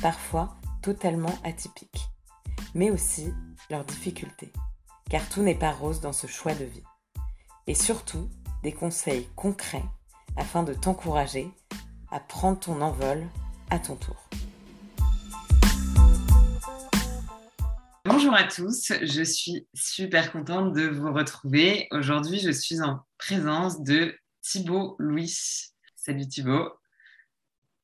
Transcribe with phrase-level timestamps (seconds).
[0.00, 2.08] parfois totalement atypiques,
[2.74, 3.32] mais aussi
[3.70, 4.52] leurs difficultés,
[5.10, 6.82] car tout n'est pas rose dans ce choix de vie.
[7.66, 8.28] Et surtout,
[8.62, 9.84] des conseils concrets
[10.36, 11.50] afin de t'encourager
[12.10, 13.26] à prendre ton envol
[13.70, 14.16] à ton tour.
[18.06, 21.86] Bonjour à tous, je suis super contente de vous retrouver.
[21.90, 25.36] Aujourd'hui, je suis en présence de Thibaut Louis.
[25.94, 26.70] Salut Thibaut.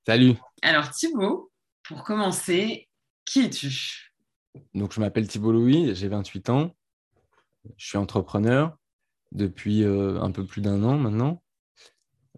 [0.06, 0.34] Salut.
[0.62, 1.52] Alors Thibaut,
[1.88, 2.88] pour commencer,
[3.24, 4.12] qui es-tu?
[4.74, 6.74] Donc je m'appelle Thibaut Louis, j'ai 28 ans.
[7.76, 8.76] Je suis entrepreneur
[9.32, 11.42] depuis euh, un peu plus d'un an maintenant.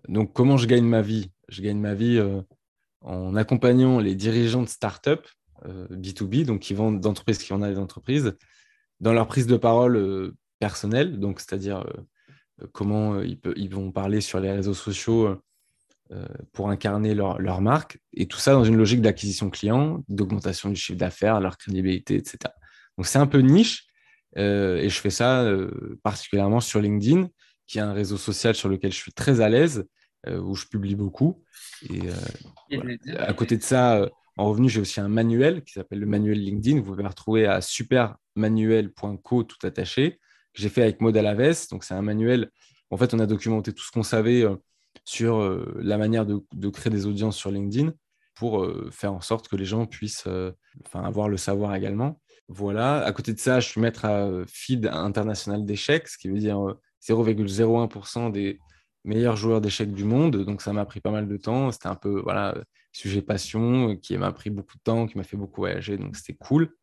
[0.08, 1.30] Donc comment je gagne ma vie?
[1.48, 2.42] Je gagne ma vie euh,
[3.02, 5.26] en accompagnant les dirigeants de start-up
[5.64, 8.36] B2B, euh, donc qui vendent d'entreprises qui vendent à des entreprises,
[9.00, 11.86] dans leur prise de parole personnelle, donc c'est-à-dire
[12.72, 15.40] comment ils, vont parler sur les réseaux sociaux
[16.52, 20.76] pour incarner leur, leur, marque, et tout ça dans une logique d'acquisition client, d'augmentation du
[20.76, 22.38] chiffre d'affaires, leur crédibilité, etc.
[22.96, 23.86] Donc c'est un peu niche,
[24.36, 27.28] euh, et je fais ça euh, particulièrement sur LinkedIn,
[27.66, 29.86] qui est un réseau social sur lequel je suis très à l'aise,
[30.26, 31.44] où je publie beaucoup.
[31.90, 32.00] Et
[33.16, 36.78] à côté de ça, en revenu, j'ai aussi un manuel qui s'appelle le manuel LinkedIn.
[36.78, 40.12] Vous pouvez le retrouver à supermanuel.co tout attaché,
[40.54, 41.66] que j'ai fait avec Maud Alaves.
[41.70, 42.50] Donc, c'est un manuel.
[42.90, 44.44] En fait, on a documenté tout ce qu'on savait
[45.04, 47.92] sur euh, la manière de, créer des audiences sur LinkedIn
[48.34, 50.52] pour euh, faire en sorte que les gens puissent euh,
[50.92, 52.20] avoir le savoir également.
[52.48, 53.04] Voilà.
[53.04, 56.56] À côté de ça, je suis maître à feed international d'échecs, ce qui veut dire
[57.02, 58.58] 0,01% des
[59.04, 60.44] meilleurs joueurs d'échecs du monde.
[60.44, 61.70] Donc, ça m'a pris pas mal de temps.
[61.72, 62.56] C'était un peu, voilà,
[62.92, 65.98] sujet passion qui m'a pris beaucoup de temps, qui m'a fait beaucoup voyager.
[65.98, 66.74] Donc, c'était cool.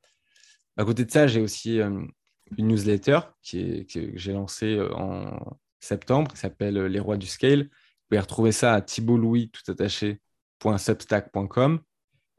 [0.78, 2.12] À côté de ça, j'ai aussi une
[2.58, 7.70] newsletter qui que j'ai lancée en septembre qui s'appelle Les Rois du Scale,
[8.10, 9.64] pouvez retrouver ça à thibault-louis tout.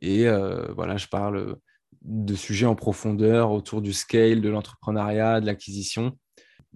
[0.01, 1.57] Et euh, voilà, je parle
[2.03, 6.17] de sujets en profondeur autour du scale, de l'entrepreneuriat, de l'acquisition,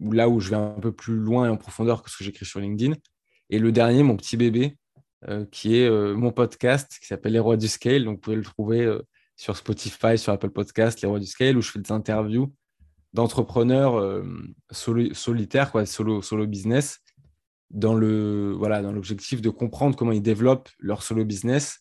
[0.00, 2.46] là où je vais un peu plus loin et en profondeur que ce que j'écris
[2.46, 2.94] sur LinkedIn.
[3.50, 4.76] Et le dernier, mon petit bébé,
[5.28, 8.04] euh, qui est euh, mon podcast qui s'appelle Les Rois du Scale.
[8.04, 8.98] Donc, vous pouvez le trouver
[9.36, 12.52] sur Spotify, sur Apple Podcast, Les Rois du Scale, où je fais des interviews
[13.12, 14.24] d'entrepreneurs
[14.70, 17.00] solitaires, quoi, solo, solo business,
[17.70, 21.81] dans le voilà dans l'objectif de comprendre comment ils développent leur solo business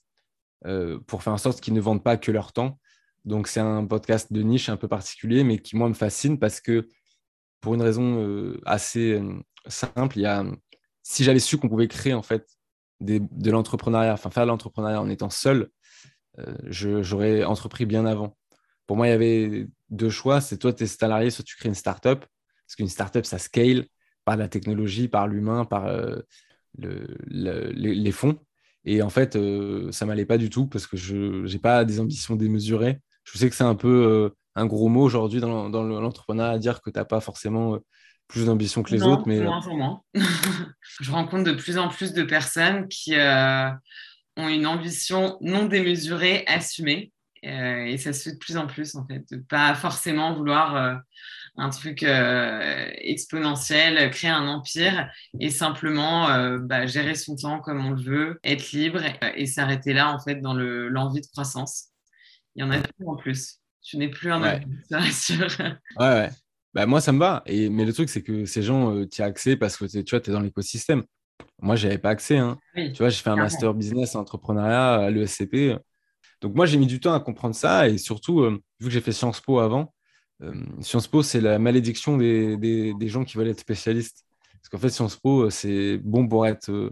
[0.65, 2.79] euh, pour faire en sorte qu'ils ne vendent pas que leur temps.
[3.25, 6.61] Donc c'est un podcast de niche un peu particulier, mais qui moi me fascine parce
[6.61, 6.89] que
[7.61, 10.45] pour une raison euh, assez euh, simple, il y a
[11.03, 12.47] si j'avais su qu'on pouvait créer en fait
[13.01, 15.69] de l'entrepreneuriat, enfin faire l'entrepreneuriat en étant seul,
[16.67, 18.37] j'aurais entrepris bien avant.
[18.87, 21.69] Pour moi, il y avait deux choix, c'est toi tu es salarié, soit tu crées
[21.69, 22.19] une startup,
[22.65, 23.87] parce qu'une startup ça scale,
[24.29, 26.21] par la technologie, par l'humain, par euh,
[27.25, 28.37] les, fonds.
[28.85, 31.99] Et en fait, euh, ça m'allait pas du tout parce que je n'ai pas des
[31.99, 32.99] ambitions démesurées.
[33.23, 36.79] Je sais que c'est un peu euh, un gros mot aujourd'hui dans, l'entrepreneuriat à dire
[36.83, 37.79] que tu n'as pas forcément
[38.27, 39.23] plus d'ambition que les autres.
[39.25, 39.39] Mais...
[41.01, 47.11] je rencontre de plus en plus de personnes qui ont une ambition non démesurée, assumée.
[47.41, 51.01] et ça se fait de plus en plus, en fait, de pas forcément vouloir
[51.59, 57.85] un truc euh, exponentiel, créer un empire et simplement euh, bah, gérer son temps comme
[57.85, 59.01] on le veut, être libre
[59.35, 61.89] et, s'arrêter là en fait dans l'envie de croissance.
[62.55, 63.57] Il y en a plus en plus.
[63.81, 64.61] Tu n'es plus un ouais.
[64.89, 65.47] ça rassure.
[65.99, 66.29] Ouais, ouais.
[66.73, 67.41] Bah, moi, ça me va.
[67.45, 70.15] Et, mais le truc, c'est que ces gens, euh, tu as accès parce que tu
[70.15, 71.03] vois, es dans l'écosystème.
[71.61, 72.37] Moi, je n'avais pas accès.
[72.37, 72.59] Hein.
[72.75, 75.77] tu vois, j'ai fait un master business entrepreneuriat à l'ESCP.
[76.41, 77.87] Donc, moi, j'ai mis du temps à comprendre ça.
[77.89, 79.98] Et surtout, vu que j'ai fait Sciences Po avant, euh,
[80.81, 84.25] Sciences Po, c'est la malédiction des, des, gens qui veulent être spécialistes.
[84.53, 86.91] Parce qu'en fait, Sciences Po, euh, c'est bon pour être euh,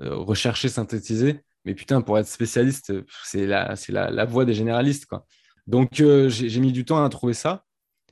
[0.00, 2.92] recherché, synthétisé, mais putain, pour être spécialiste,
[3.24, 5.06] c'est la, la, la, voie des généralistes.
[5.06, 5.26] Quoi.
[5.66, 7.64] Donc, j'ai mis du temps à trouver ça.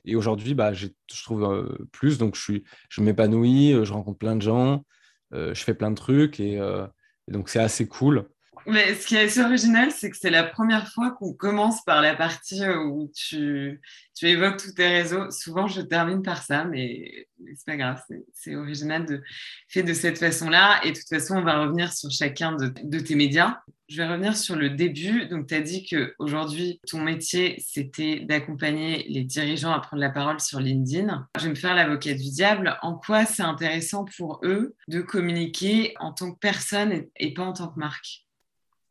[0.03, 0.87] Et aujourd'hui, bah, je
[1.23, 2.17] trouve plus.
[2.17, 4.85] Donc, je, suis, je m'épanouis, je rencontre plein de gens,
[5.31, 6.39] je fais plein de trucs.
[6.39, 8.29] Et, et donc, c'est assez cool.
[8.67, 12.01] Mais ce qui est assez original, c'est que c'est la première fois qu'on commence par
[12.01, 13.81] la partie euh, où tu,
[14.15, 15.31] tu, évoques tous tes réseaux.
[15.31, 18.01] Souvent, je termine par ça, mais, c'est pas grave,
[18.33, 19.21] c'est original de
[19.67, 20.79] fait de cette façon-là.
[20.83, 23.61] Et de toute façon, on va revenir sur chacun de, de tes médias.
[23.89, 25.25] je vais revenir sur le début.
[25.27, 30.39] Donc, tu as dit qu'aujourd'hui, ton métier, c'était d'accompagner les dirigeants à prendre la parole
[30.39, 31.27] sur LinkedIn.
[31.37, 32.77] Je vais me faire l'avocat du diable.
[32.83, 37.53] En quoi c'est intéressant pour eux de communiquer en tant que personne et pas en
[37.53, 38.25] tant que marque?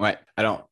[0.00, 0.70] Ouais, alors,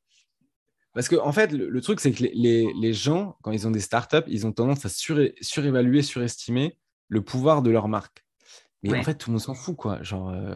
[0.95, 4.25] parce qu'en en fait, le, truc, c'est que les, gens, quand ils ont des startups,
[4.27, 6.77] ils ont tendance à surévaluer, surestimer
[7.09, 8.25] le pouvoir de leur marque.
[8.83, 10.03] Mais en fait, tout le monde s'en fout, quoi.
[10.03, 10.55] Genre, euh,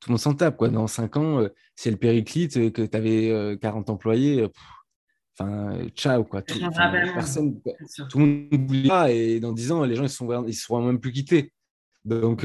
[0.00, 0.56] tout le monde s'en tape.
[0.56, 0.68] Quoi.
[0.68, 4.46] Dans 5 ans, euh, si elle périclite, euh, que tu avais 40 employés,
[5.38, 6.24] enfin, ciao.
[6.24, 6.42] Quoi.
[6.42, 6.58] Tout,
[7.14, 7.60] personne,
[8.10, 11.00] tout le monde oublie et dans 10 ans, les gens, ils ne ils seront même
[11.00, 11.52] plus quittés.
[12.04, 12.44] Donc,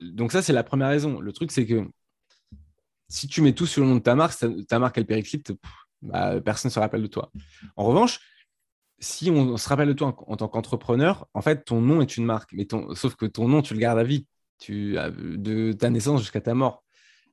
[0.00, 1.20] donc ça, c'est la première raison.
[1.20, 1.86] Le truc, c'est que
[3.12, 5.52] si tu mets tout sur le nom de ta marque, ta marque, elle périclite,
[6.00, 7.30] bah, personne ne se rappelle de toi.
[7.76, 8.20] En revanche,
[9.00, 12.24] si on, se rappelle de toi en, tant qu'entrepreneur, en fait, ton nom est une
[12.24, 12.54] marque.
[12.54, 14.26] Mais ton, sauf que ton nom, tu le gardes à vie
[14.58, 16.84] tu, de ta naissance jusqu'à ta mort.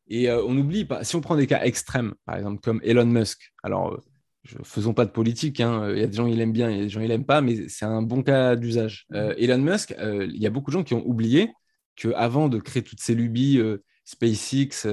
[0.10, 3.54] Et euh, on oublie, si on prend des cas extrêmes, par exemple comme Elon Musk,
[3.64, 4.00] alors euh,
[4.44, 6.78] je, faisons pas de politique, hein, il y a des gens qui l'aiment bien, il
[6.78, 9.06] y a des gens qui l'aiment pas, mais c'est un bon cas d'usage.
[9.14, 11.52] Euh, Elon Musk, il y a beaucoup de gens qui ont oublié
[11.96, 13.62] qu'avant de créer toutes ces lubies,
[14.04, 14.88] SpaceX,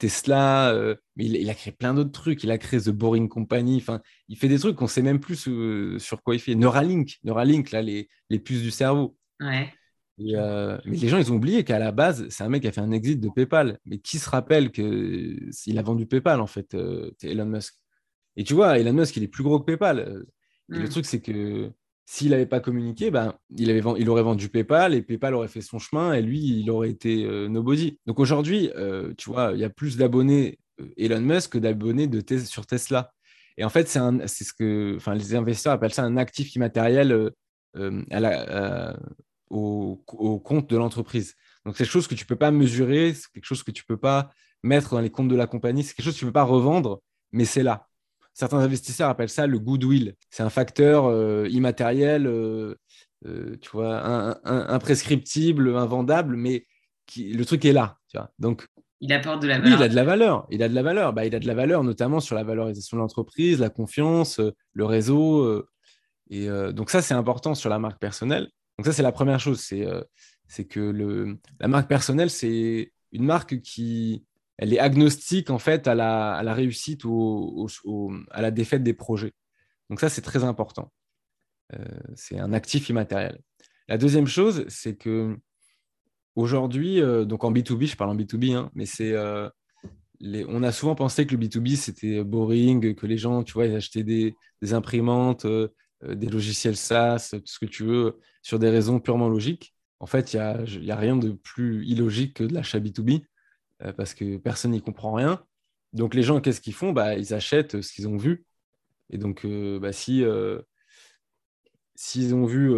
[0.00, 0.74] Tesla,
[1.14, 2.42] mais il, a créé plein d'autres trucs.
[2.42, 3.76] Il a créé The Boring Company.
[3.76, 5.48] Enfin, il fait des trucs qu'on sait même plus
[5.98, 6.56] sur quoi il fait.
[6.56, 9.16] Neuralink, Neuralink, là, les, les puces du cerveau.
[9.38, 9.72] Ouais.
[10.28, 12.72] Euh, mais les gens, ils ont oublié qu'à la base, c'est un mec qui a
[12.72, 13.78] fait un exit de PayPal.
[13.84, 17.74] Mais qui se rappelle qu'il a vendu PayPal, en fait, euh, Elon Musk
[18.36, 20.24] Et tu vois, Elon Musk, il est plus gros que PayPal.
[20.68, 20.88] le mm.
[20.88, 21.70] truc, c'est que
[22.06, 26.12] s'il n'avait pas communiqué, ben, il, aurait vendu PayPal et PayPal aurait fait son chemin
[26.12, 27.98] et lui, il aurait été euh, nobody.
[28.06, 28.70] Donc aujourd'hui,
[29.16, 30.58] tu vois, il y a plus d'abonnés
[30.96, 32.10] Elon Musk que d'abonnés
[32.44, 33.12] sur Tesla.
[33.56, 37.30] Et en fait, c'est ce que enfin, les investisseurs appellent ça un actif immatériel
[37.74, 38.96] la,
[39.50, 41.34] au, compte de l'entreprise.
[41.64, 43.82] Donc, c'est quelque chose que tu ne peux pas mesurer, c'est quelque chose que tu
[43.82, 44.30] ne peux pas
[44.62, 46.44] mettre dans les comptes de la compagnie, c'est quelque chose que tu ne peux pas
[46.44, 47.02] revendre,
[47.32, 47.88] mais c'est là.
[48.34, 50.14] Certains investisseurs appellent ça le goodwill.
[50.30, 52.74] C'est un facteur euh, immatériel, euh,
[53.26, 56.66] euh, tu vois, imprescriptible, invendable, mais
[57.06, 57.98] qui, le truc est là.
[58.08, 58.30] Tu vois.
[58.38, 58.66] Donc,
[59.00, 59.72] il apporte de la valeur.
[59.72, 60.46] Oui, il a de la valeur.
[60.50, 61.12] Il a de la valeur.
[61.12, 64.40] Bah, il a de la valeur, notamment sur la valorisation de l'entreprise, la confiance,
[64.74, 65.64] le réseau.
[66.28, 68.50] et donc ça, c'est important sur la marque personnelle.
[68.80, 69.60] Donc ça, c'est la première chose.
[69.60, 70.02] C'est euh,
[70.70, 74.24] que le, la marque personnelle, c'est une marque qui
[74.60, 77.66] elle est agnostique en fait à la, réussite ou
[78.30, 79.32] à la défaite des projets.
[79.88, 80.92] Donc ça, c'est très important.
[81.72, 81.78] Euh,
[82.14, 83.40] c'est un actif immatériel.
[83.88, 85.34] La deuxième chose, c'est que
[86.36, 89.14] aujourd'hui, euh, donc en B2B, je parle en B2B, hein, mais c'est
[90.20, 93.64] les, on a souvent pensé que le B2B c'était boring, que les gens, tu vois,
[93.64, 94.34] ils achetaient des,
[94.72, 95.68] imprimantes, euh,
[96.04, 99.74] des logiciels SaaS, tout ce que tu veux, sur des raisons purement logiques.
[100.00, 103.22] En fait, il n'y a, rien de plus illogique que de l'achat B2B
[103.82, 105.44] euh, parce que personne n'y comprend rien.
[105.92, 106.92] Donc, les gens, qu'est-ce qu'ils font?
[106.92, 108.44] Bah, Ils achètent ce qu'ils ont vu.
[109.10, 110.24] Et donc, euh, bah, si
[111.96, 112.72] s'ils ont vu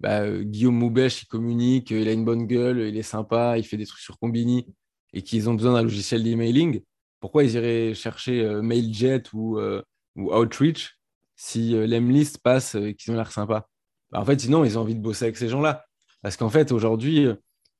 [0.00, 3.76] bah, Guillaume Moubèche, il communique, il a une bonne gueule, il est sympa, il fait
[3.76, 4.66] des trucs sur Combini
[5.12, 6.82] et qu'ils ont besoin d'un logiciel d'emailing,
[7.20, 9.60] pourquoi ils iraient chercher MailJet ou,
[10.18, 10.98] ou Outreach
[11.36, 13.68] si euh, l'Emlist passe et qu'ils ont l'air sympas?
[14.10, 15.84] Bah, en fait, sinon, ils ont envie de bosser avec ces gens-là.
[16.22, 17.28] Parce qu'en fait, aujourd'hui,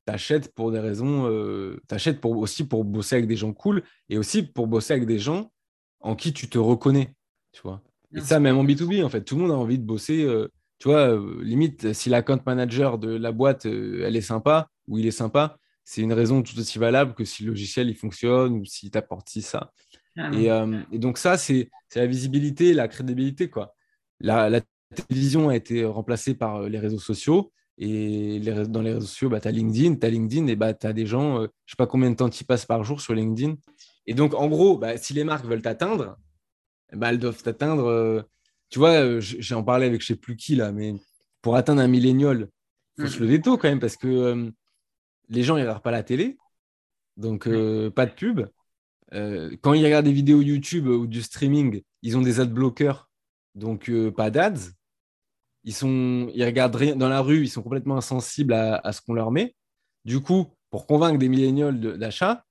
[0.09, 3.35] euh, tu achètes pour des raisons, euh, tu achètes pour, aussi pour bosser avec des
[3.35, 5.51] gens cool et aussi pour bosser avec des gens
[5.99, 7.15] en qui tu te reconnais.
[7.51, 7.81] Tu vois.
[8.15, 10.27] Et ça, même en B2B, en fait, tout le monde a envie de bosser.
[10.79, 15.11] tu vois, limite, si l'account manager de la boîte, elle est sympa ou il est
[15.11, 18.91] sympa, c'est une raison tout aussi valable que si le logiciel il fonctionne ou s'il
[18.91, 19.71] t'apporte ci, ça.
[20.19, 23.49] Euh, et, donc ça, c'est la visibilité, la crédibilité.
[23.49, 23.75] Quoi.
[24.19, 24.61] La,
[25.07, 27.51] télévision a été remplacée par euh, les réseaux sociaux.
[27.79, 29.95] Et dans les réseaux sociaux, bah, tu as LinkedIn.
[29.95, 32.11] Tu as LinkedIn et bah, tu as des gens, euh, je ne sais pas combien
[32.11, 33.55] de temps tu passes par jour sur LinkedIn.
[34.05, 36.17] Et donc, en gros, bah, si les marques veulent t'atteindre,
[36.93, 38.25] bah, elles doivent t'atteindre.
[38.69, 40.93] tu vois, j'en parlais avec je ne sais plus qui là, mais
[41.41, 42.49] pour atteindre un millénial,
[42.97, 43.21] il faut se mm.
[43.21, 44.51] lever tôt quand même parce que
[45.29, 46.37] les gens, ils ne regardent pas la télé.
[47.17, 48.41] Donc, pas de pub.
[49.13, 53.09] Euh, quand ils regardent des vidéos YouTube ou du streaming, ils ont des ad bloqueurs,
[53.55, 54.71] donc euh, pas d'ads.
[55.63, 59.13] Ils, sont, ils regardent rien dans la rue, ils sont complètement insensibles à, ce qu'on
[59.13, 59.55] leur met.
[60.05, 62.45] Du coup, pour convaincre des millénials d'achat,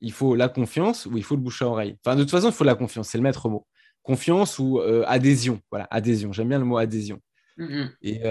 [0.00, 1.96] il faut la confiance ou il faut le bouche à oreille.
[2.04, 3.66] Enfin, de toute façon, il faut la confiance, c'est le maître mot.
[4.02, 5.60] Confiance ou euh, adhésion.
[5.70, 6.32] Voilà, adhésion.
[6.32, 7.20] J'aime bien le mot adhésion.
[7.58, 7.90] Mm-hmm.
[8.02, 8.22] et,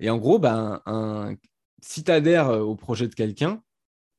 [0.00, 1.36] et, en gros, ben, un,
[1.80, 3.62] si tu adhères au projet de quelqu'un,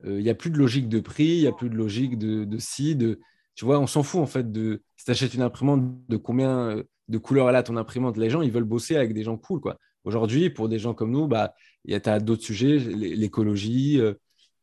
[0.03, 2.17] il euh, n'y a plus de logique de prix, il n'y a plus de logique
[2.17, 3.19] de, de si, de,
[3.55, 6.69] tu vois, on s'en fout en fait de si tu achètes une imprimante, de combien
[6.69, 8.17] euh, de couleurs elle a ton imprimante.
[8.17, 9.61] Les gens, ils veulent bosser avec des gens cool.
[10.05, 11.53] Aujourd'hui, pour des gens comme nous, bah,
[11.85, 14.13] tu as d'autres sujets, l'écologie, euh,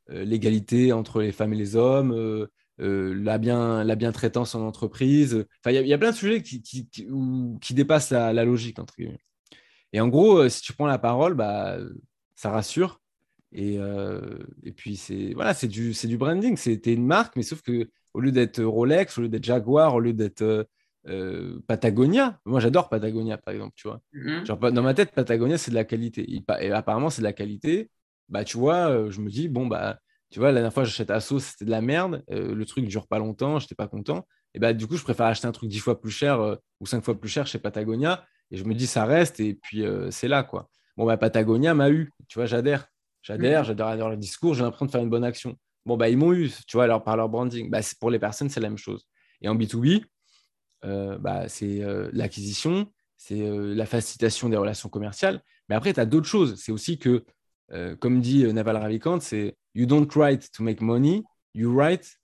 [0.08, 2.46] l'égalité entre les femmes et les hommes,
[2.78, 5.44] la, bien, la en entreprise.
[5.60, 9.20] Enfin, il y, a plein de sujets qui, qui, qui, dépassent la, logique, entre guillemets.
[9.92, 11.78] Et en gros, si tu prends la parole, bah,
[12.34, 13.00] ça rassure.
[13.52, 13.78] Et,
[14.62, 16.56] et puis, c'est voilà, du, du branding.
[16.56, 20.00] C'était une marque, mais sauf que au lieu d'être Rolex, au lieu d'être Jaguar, au
[20.00, 20.66] lieu d'être
[21.08, 22.40] euh, Patagonia.
[22.44, 24.00] Moi, j'adore Patagonia, par exemple, tu vois.
[24.14, 24.72] Mm-hmm.
[24.72, 26.26] dans ma tête, Patagonia, c'est de la qualité.
[26.60, 27.90] Et, apparemment, c'est de la qualité.
[28.28, 29.98] Bah, tu vois, euh, je me dis, bon, bah,
[30.30, 32.24] tu vois, la dernière fois, j'achète Asos, c'était de la merde.
[32.30, 34.26] Euh, le truc dure pas longtemps, je n'étais pas content.
[34.54, 37.04] Et bah, du coup, je préfère acheter un truc dix fois plus cher ou cinq
[37.04, 38.24] fois plus cher chez Patagonia.
[38.50, 39.38] Et je me dis, ça reste.
[39.40, 40.68] Et puis, c'est là, quoi.
[40.96, 42.10] Bon, bah, Patagonia m'a eu.
[42.28, 42.88] Tu vois, j'adhère.
[43.22, 43.66] J'adhère, mm-hmm.
[43.66, 45.56] j'adore leur discours, j'ai l'impression de faire une bonne action.
[45.84, 47.70] Bon, bah, ils m'ont eu, tu vois, alors, par leur branding.
[47.70, 49.06] Bah, pour les personnes, c'est la même chose.
[49.42, 50.00] Et en B2B, euh,
[51.18, 55.42] bah, c'est euh, l'acquisition, c'est euh, la facilitation des relations commerciales.
[55.68, 56.56] Mais après, tu as d'autres choses.
[56.56, 57.24] C'est aussi que,
[57.98, 62.16] comme dit Naval Ravikant, c'est You don't write to make money, you write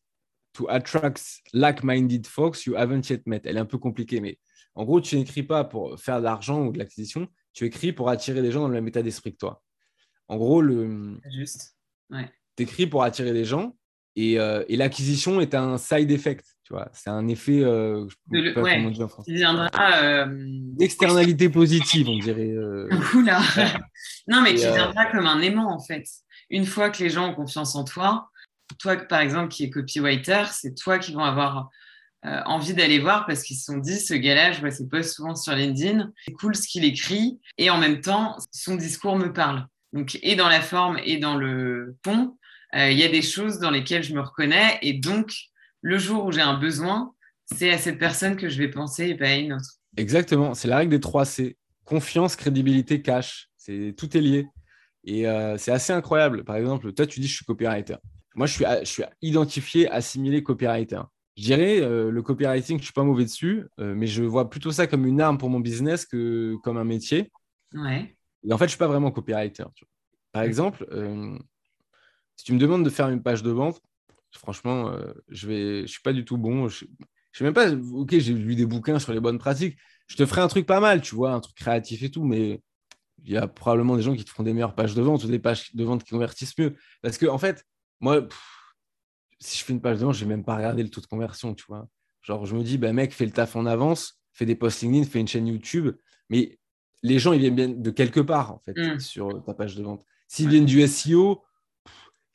[0.55, 1.21] to attract
[1.53, 3.43] like-minded folks you haven't yet met.
[3.45, 4.39] Elle est un peu compliquée, mais
[4.77, 8.09] en gros, tu n'écris pas pour faire de l'argent ou de l'acquisition, tu écris pour
[8.09, 9.63] attirer des gens dans le même état d'esprit que toi.
[10.29, 11.19] En gros, le...
[11.37, 11.77] Juste.
[12.11, 12.31] Ouais.
[12.57, 13.77] Tu écris pour attirer des gens
[14.15, 16.47] et, et l'acquisition est un side effect
[16.93, 17.63] c'est un effet.
[17.63, 19.33] Euh, je pas comment dire en français.
[19.33, 20.27] Euh,
[20.81, 22.51] Externalité positive, on dirait.
[22.51, 23.41] Euh, Oula.
[24.29, 26.05] non, mais qui viendra comme un aimant en fait.
[26.51, 28.29] Une fois que les gens ont confiance en toi,
[28.79, 31.69] toi par exemple qui est copywriter, c'est toi qui vont avoir
[32.25, 35.35] envie d'aller voir parce qu'ils se sont dit ce gars-là, je vois ses posts souvent
[35.35, 39.67] sur LinkedIn, c'est cool ce qu'il écrit et en même temps son discours me parle.
[39.93, 42.37] Donc et dans la forme et dans le fond,
[42.75, 45.33] il y a des choses dans lesquelles je me reconnais et donc
[45.83, 47.13] le jour où j'ai un besoin,
[47.47, 49.79] c'est à cette personne que je vais penser et pas à une autre.
[49.97, 51.59] Exactement, c'est la règle des trois C.
[51.85, 53.49] Confiance, crédibilité, cash.
[53.57, 54.47] C'est, tout est lié.
[55.05, 56.45] Et euh, c'est assez incroyable.
[56.45, 57.97] Par exemple, toi, tu dis je suis copywriter.
[58.35, 61.03] Moi, je suis, je suis identifié, assimilé copywriter.
[61.37, 64.49] Je dirais, euh, le copywriting, je ne suis pas mauvais dessus, euh, mais je vois
[64.49, 67.31] plutôt ça comme une arme pour mon business que comme un métier.
[67.75, 68.17] Ouais.
[68.45, 69.65] Et en fait, je ne suis pas vraiment copywriter.
[70.33, 70.87] Par exemple,
[72.37, 73.81] si tu me demandes de faire une page de vente,
[74.39, 76.69] Franchement, euh, je ne je suis pas du tout bon.
[76.69, 76.91] Je, ne
[77.33, 77.71] sais même pas.
[77.71, 79.79] Ok, j'ai lu des bouquins sur les bonnes pratiques.
[80.07, 82.61] Je te ferai un truc pas mal, tu vois, un truc créatif et tout, mais
[83.25, 85.29] il y a probablement des gens qui te feront des meilleures pages de vente ou
[85.29, 86.75] des pages de vente qui convertissent mieux.
[87.03, 87.65] Parce que, en fait,
[88.01, 88.27] moi,
[89.39, 91.07] si je fais une page de vente, je vais même pas regarder le taux de
[91.07, 91.89] conversion, tu vois.
[92.23, 95.05] Genre, je me dis, bah, mec, fais le taf en avance, fais des posts LinkedIn,
[95.05, 95.95] fais une chaîne YouTube.
[96.31, 96.59] Mais
[97.03, 99.01] les gens, ils viennent bien de quelque part, en fait, mmh.
[99.01, 100.05] sur ta page de vente.
[100.29, 101.43] S'ils viennent du SEO,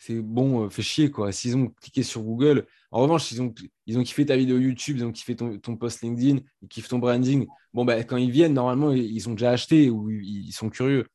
[0.08, 1.32] c'est bon, euh, fait chier quoi.
[1.32, 3.54] S'ils ont cliqué sur Google, en revanche, ils ont,
[3.86, 6.88] ils ont kiffé ta vidéo YouTube, ils ont kiffé ton, ton post LinkedIn, ils kiffent
[6.88, 7.46] ton branding.
[7.74, 11.08] Bon, bah, quand ils viennent, normalement, ils ont déjà acheté ou ils sont curieux.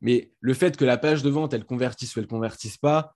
[0.00, 3.14] Mais le fait que la page de vente, elle convertisse ou elle convertisse pas,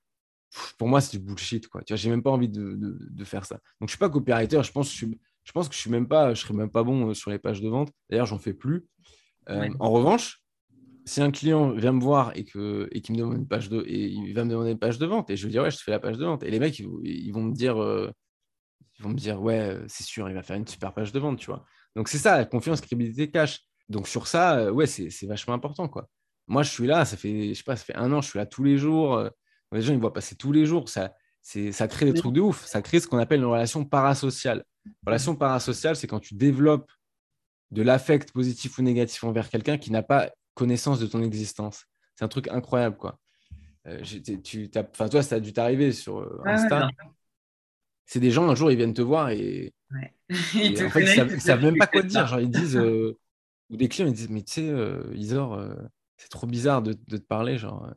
[0.79, 1.67] pour moi, c'est du bullshit.
[1.67, 1.83] Quoi.
[1.83, 3.57] Tu vois, j'ai même pas envie de, de, faire ça.
[3.81, 4.63] Donc, je suis pas copywriter.
[4.63, 5.07] Je pense, je,
[5.43, 7.39] je pense que je suis même pas, je serais même pas bon euh, sur les
[7.39, 7.91] pages de vente.
[8.09, 8.87] D'ailleurs, j'en fais plus.
[9.51, 10.44] Euh, en revanche,
[11.05, 14.07] si un client vient me voir et que et me demande une page de et
[14.07, 15.83] il va me demander une page de vente et je lui dis ouais je te
[15.83, 18.11] fais la page de vente et les mecs ils, vont me dire euh,
[18.99, 21.39] ils vont me dire ouais c'est sûr il va faire une super page de vente
[21.39, 21.65] tu vois.
[21.95, 23.61] Donc c'est ça confiance crédibilité cash.
[23.89, 26.09] Donc sur ça euh, ouais c'est vachement important quoi.
[26.47, 28.39] Moi je suis là ça fait je sais pas ça fait un an je suis
[28.39, 29.29] là tous les jours euh,
[29.73, 32.33] les gens ils me voient passer tous les jours ça c'est ça crée des trucs
[32.33, 32.65] de ouf.
[32.65, 34.65] Ça crée ce qu'on appelle une relation parasociale.
[35.07, 36.91] Relation parasociale c'est quand tu développes
[37.71, 41.85] de l'affect positif ou négatif envers quelqu'un qui n'a pas connaissance de ton existence.
[42.15, 43.19] C'est un truc incroyable, quoi.
[43.87, 44.03] Euh,
[44.43, 46.89] tu, enfin, toi, ça a dû t'arriver sur euh, Insta.
[48.07, 49.75] c'est des gens, un jour, ils viennent te voir et,
[50.31, 52.27] en fait, ils savent, même pas quoi dire.
[52.27, 53.19] Genre, ils disent, euh,
[53.71, 54.75] ou des clients, ils disent, mais tu sais,
[55.15, 55.63] Isor,
[56.17, 57.59] c'est trop bizarre de, de, te parler.
[57.59, 57.89] Genre,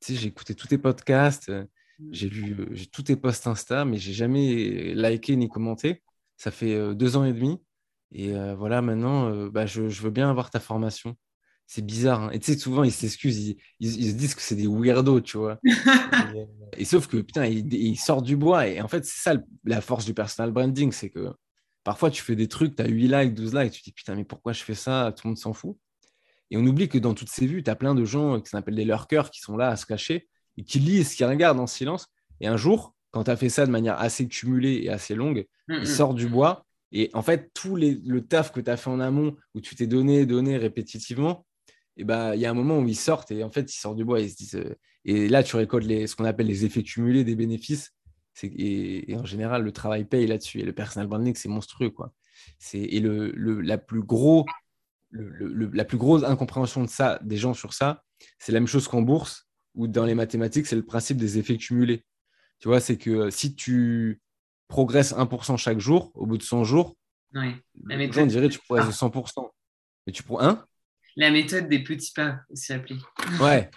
[0.00, 2.08] tu sais, j'ai écouté tous tes podcasts, mm.
[2.10, 6.02] j'ai lu j'ai tous tes posts Insta, mais j'ai jamais liké ni commenté.
[6.38, 7.60] Ça fait deux ans et demi.
[8.12, 11.14] Et voilà, maintenant, bah, je, je, veux bien avoir ta formation
[11.70, 12.24] c'est bizarre.
[12.24, 12.30] Hein.
[12.32, 15.60] Et tu sais, souvent, ils s'excusent, ils, se disent que c'est des weirdos, tu vois.
[16.76, 18.66] et, sauf que, putain, ils, sortent du bois.
[18.66, 21.32] Et en fait, c'est ça la force du personal branding, c'est que
[21.84, 24.16] parfois, tu fais des trucs, tu as 8 likes, 12 likes, tu te dis, putain,
[24.16, 25.14] mais pourquoi je fais ça?
[25.16, 25.76] Tout le monde s'en fout.
[26.50, 28.74] Et on oublie que dans toutes ces vues, tu as plein de gens qui s'appellent
[28.74, 32.08] des lurkers qui sont là à se cacher et qui lisent, qui regardent en silence.
[32.40, 35.46] Et un jour, quand tu as fait ça de manière assez cumulée et assez longue,
[35.68, 36.66] ils sortent du bois.
[36.90, 39.76] Et en fait, tout les, le taf que tu as fait en amont, où tu
[39.76, 41.46] t'es donné, donné répétitivement,
[41.96, 43.96] et bah, il y a un moment où ils sortent et en fait, ils sortent
[43.96, 44.54] du bois et ils se disent.
[44.56, 47.92] Euh, et là, tu récoltes les, ce qu'on appelle les effets cumulés des bénéfices.
[48.42, 50.60] Et, et, en général, le travail paye là-dessus.
[50.60, 51.90] Et le personal branding, c'est monstrueux.
[51.90, 52.12] Quoi.
[52.72, 54.46] Et le, le, la, plus gros,
[55.10, 58.02] le, la plus grosse incompréhension de ça, des gens sur ça,
[58.38, 61.56] c'est la même chose qu'en bourse ou dans les mathématiques, c'est le principe des effets
[61.56, 62.04] cumulés.
[62.60, 64.20] Tu vois, c'est que si tu,
[64.70, 66.96] progresses 1% chaque jour, au bout de 100 jours,
[67.34, 67.54] oui.
[67.86, 69.50] les gens diraient que tu progresses de 100%.
[70.06, 70.64] Mais tu prends un
[71.16, 72.96] La méthode des petits pas, aussi appelée.
[73.40, 73.70] Ouais.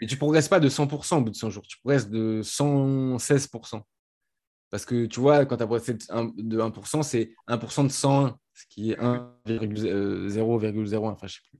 [0.00, 3.82] Mais tu progresses pas de 100% au bout de 100 jours, tu progresses de 116%.
[4.70, 8.64] Parce que tu vois, quand tu as progressé de 1%, c'est 1% de 101, ce
[8.68, 11.58] qui est 1,0,01, enfin je sais plus.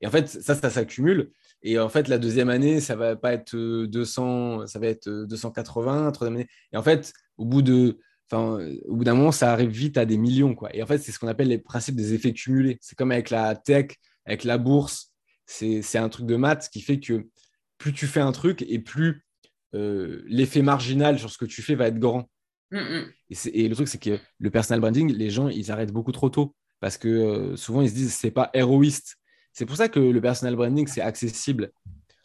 [0.00, 1.30] Et en fait, ça, ça s'accumule.
[1.62, 6.12] Et en fait, la deuxième année, ça va pas être 200, ça va être 280,
[6.12, 6.48] troisième année.
[6.72, 7.98] Et en fait, au bout de,
[8.30, 10.74] enfin, au bout d'un moment, ça arrive vite à des millions, quoi.
[10.74, 12.78] Et en fait, c'est ce qu'on appelle les principes des effets cumulés.
[12.80, 13.88] C'est comme avec la tech,
[14.26, 15.12] avec la bourse.
[15.46, 17.26] C'est un truc de maths qui fait que
[17.78, 19.24] plus tu fais un truc et plus
[19.74, 22.28] euh, l'effet marginal sur ce que tu fais va être grand.
[22.70, 23.12] Mm, mm.
[23.52, 26.54] Et, le truc, c'est que le personal branding, les gens, ils arrêtent beaucoup trop tôt
[26.80, 29.16] parce que euh, souvent, ils se disent c'est pas héroïste.
[29.52, 31.70] C'est pour ça que le personal branding, c'est accessible.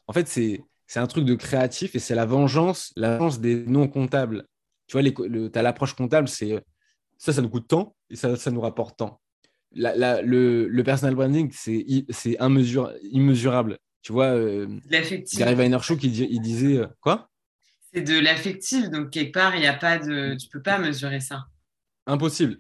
[0.08, 0.64] En fait, c'est
[0.96, 4.46] un truc de créatif et c'est la vengeance, la vengeance des non comptables.
[4.88, 6.62] Tu vois, tu as l'approche comptable, c'est
[7.18, 9.22] ça, ça nous coûte tant et ça, ça nous rapporte tant.
[9.74, 11.86] Le, le, personal branding, c'est
[13.12, 13.78] immesurable.
[14.02, 14.68] Tu vois, euh,
[15.36, 17.30] Gary Vaynerchuk, il, il disait euh, quoi?
[17.94, 21.20] C'est de l'affectif, donc quelque part, il y a pas de, tu peux pas mesurer
[21.20, 21.46] ça.
[22.08, 22.58] Impossible.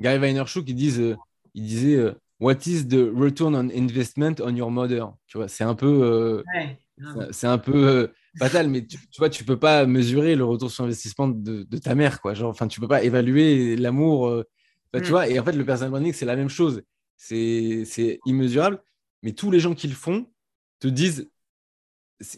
[0.00, 1.16] Gary Vaynerchuk, il, disait, euh,
[1.54, 5.12] il disait euh, What is the return on investment on your mother?
[5.26, 6.44] Tu vois, c'est un peu,
[7.30, 10.84] c'est un peu fatal, mais tu, tu, vois, tu peux pas mesurer le retour sur
[10.84, 12.34] investissement de, de ta mère, quoi.
[12.34, 14.44] Genre, enfin, tu peux pas évaluer l'amour.
[15.00, 15.10] Tu mm.
[15.10, 16.82] vois, et en fait, le personal branding, c'est la même chose.
[17.16, 18.82] C'est immesurable,
[19.22, 20.30] mais tous les gens qui le font,
[20.80, 21.30] te disent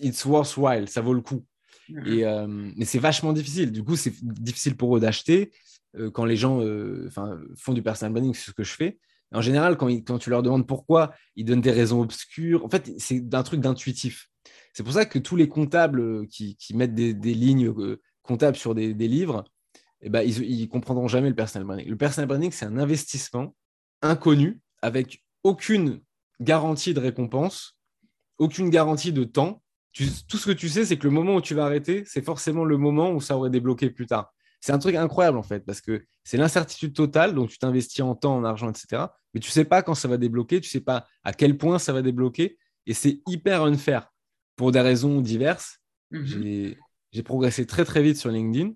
[0.01, 1.45] it's worthwhile, ça vaut le coup.
[1.91, 2.09] Mm-hmm.
[2.09, 3.73] Et, euh, mais c'est vachement difficile.
[3.73, 5.53] Du coup, c'est difficile pour eux d'acheter
[5.97, 7.09] euh, quand les gens euh,
[7.57, 8.99] font du personal branding, c'est ce que je fais.
[9.33, 12.65] En général, quand, quand, tu leur demandes pourquoi, ils donnent des raisons obscures.
[12.65, 14.29] En fait, c'est un truc d'intuitif.
[14.73, 17.73] C'est pour ça que tous les comptables qui, qui mettent des, des lignes
[18.23, 19.45] comptables sur des, des livres,
[20.07, 21.89] eh ben, ils ne comprendront jamais le personal branding.
[21.89, 23.55] Le personal branding, c'est un investissement
[24.03, 26.01] inconnu avec aucune
[26.41, 27.77] garantie de récompense
[28.39, 29.63] aucune garantie de temps.
[30.29, 32.65] tout ce que tu sais, c'est que le moment où tu vas arrêter, c'est forcément
[32.65, 34.33] le moment où ça aurait débloqué plus tard.
[34.61, 38.15] C'est un truc incroyable en fait, parce que c'est l'incertitude totale, donc tu t'investis en
[38.15, 39.05] temps, en argent, etc.
[39.33, 41.57] Mais tu ne sais pas quand ça va débloquer, tu ne sais pas à quel
[41.57, 44.13] point ça va débloquer, et c'est hyper unfair
[44.57, 45.79] pour des raisons diverses.
[46.11, 46.75] Mhm.
[47.13, 48.73] J'ai progressé très très vite sur LinkedIn.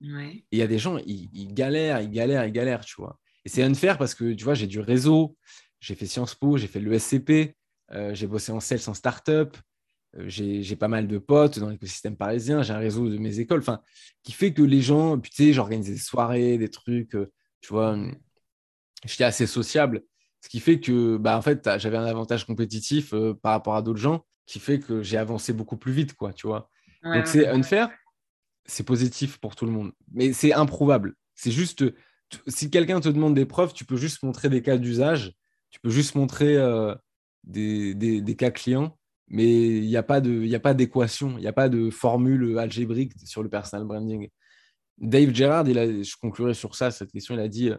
[0.00, 3.18] Et il y a des gens, ils, ils, galèrent, ils galèrent, ils galèrent, tu vois.
[3.44, 5.36] Et c'est unfair parce que, tu vois, j'ai du réseau,
[5.80, 7.56] j'ai fait Sciences Po, j'ai fait l'ESCP,
[7.92, 9.56] euh, j'ai bossé en sales en startup.
[10.16, 12.62] Euh, j'ai pas mal de potes dans l'écosystème parisien.
[12.62, 13.80] J'ai un réseau de mes écoles, enfin,
[14.22, 17.30] qui fait que les gens, tu sais, j'organise des soirées, des trucs, euh,
[17.60, 17.96] tu vois.
[19.04, 20.02] J'étais assez sociable,
[20.40, 24.00] ce qui fait que, bah, en fait, j'avais un avantage compétitif par rapport à d'autres
[24.00, 26.68] gens, qui fait que j'ai avancé beaucoup plus vite, quoi, tu vois.
[27.04, 27.90] Donc, c'est unfair,
[28.68, 31.14] c'est positif pour tout le monde, mais c'est improuvable.
[31.34, 31.84] C'est juste,
[32.46, 35.32] si quelqu'un te demande des preuves, tu peux juste montrer des cas d'usage,
[35.70, 36.56] tu peux juste montrer
[37.44, 38.96] des, cas clients,
[39.28, 43.48] mais il n'y a pas d'équation, il n'y a pas de formule algébrique sur le
[43.48, 44.28] personal branding.
[44.98, 47.70] Dave Gerard, il a, je conclurai sur ça, cette question, il a dit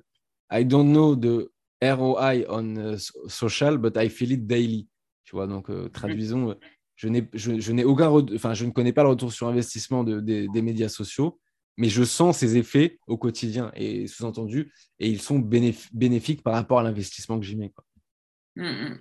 [0.52, 1.50] I don't know the
[1.82, 2.98] ROI on uh,
[3.28, 4.88] social, but I feel it daily.
[5.24, 6.56] Tu vois, donc euh, traduisons,
[7.00, 10.62] je, n'ai, je, n'ai aucun, enfin, je ne connais pas le retour sur investissement des,
[10.62, 11.40] médias sociaux,
[11.78, 16.80] mais je sens ces effets au quotidien et sous-entendu, et ils sont bénéfiques par rapport
[16.80, 17.70] à l'investissement que j'y mets.
[17.70, 17.86] Quoi.
[18.58, 18.98] Mmh.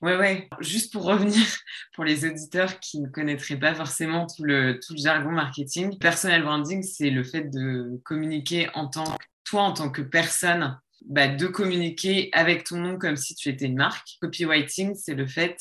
[0.00, 0.48] Ouais, ouais.
[0.60, 1.44] Juste pour revenir,
[1.94, 6.42] pour les auditeurs qui ne connaîtraient pas forcément tout le, tout le jargon marketing, personal
[6.44, 11.28] branding, c'est le fait de communiquer en tant que toi, en tant que personne, bah,
[11.28, 14.16] de communiquer avec ton nom comme si tu étais une marque.
[14.22, 15.58] Copywriting, c'est le fait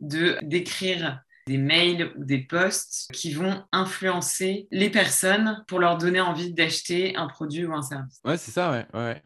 [0.00, 6.20] de d'écrire des mails ou des posts qui vont influencer les personnes pour leur donner
[6.20, 8.20] envie d'acheter un produit ou un service.
[8.24, 8.86] Ouais, c'est ça, ouais.
[8.94, 9.22] ouais.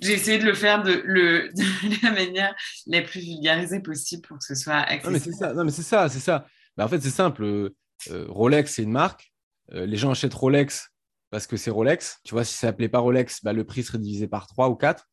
[0.00, 2.54] J'ai essayé de le faire de, le, de, la manière
[2.86, 5.06] la plus vulgarisée possible pour que ce soit accessible.
[5.06, 6.46] Non, mais c'est ça, non, mais c'est ça, c'est ça.
[6.76, 7.44] Bah, en fait, c'est simple.
[7.44, 9.32] Euh, Rolex, c'est une marque.
[9.72, 10.90] Euh, les gens achètent Rolex
[11.30, 12.20] parce que c'est Rolex.
[12.24, 14.74] Tu vois, si ça s'appelait pas Rolex, bah, le prix serait divisé par 3 ou
[14.74, 15.08] 4.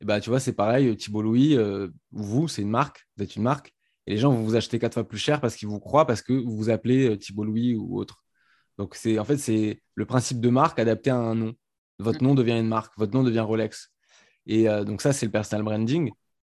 [0.00, 0.96] Et bah, tu vois, c'est pareil.
[0.96, 3.06] Thibault Louis, euh, vous, c'est une marque.
[3.16, 3.73] Vous êtes une marque.
[4.06, 6.22] Et les gens vont vous acheter 4 fois plus cher parce qu'ils vous croient, parce
[6.22, 8.24] que vous vous appelez Thibault Louis ou autre.
[8.78, 11.54] Donc, c'est en fait, c'est le principe de marque adapté à un nom.
[11.98, 12.26] Votre mm.
[12.26, 13.90] nom devient une marque, votre nom devient Rolex.
[14.46, 16.12] Et euh, donc ça, c'est le personal branding.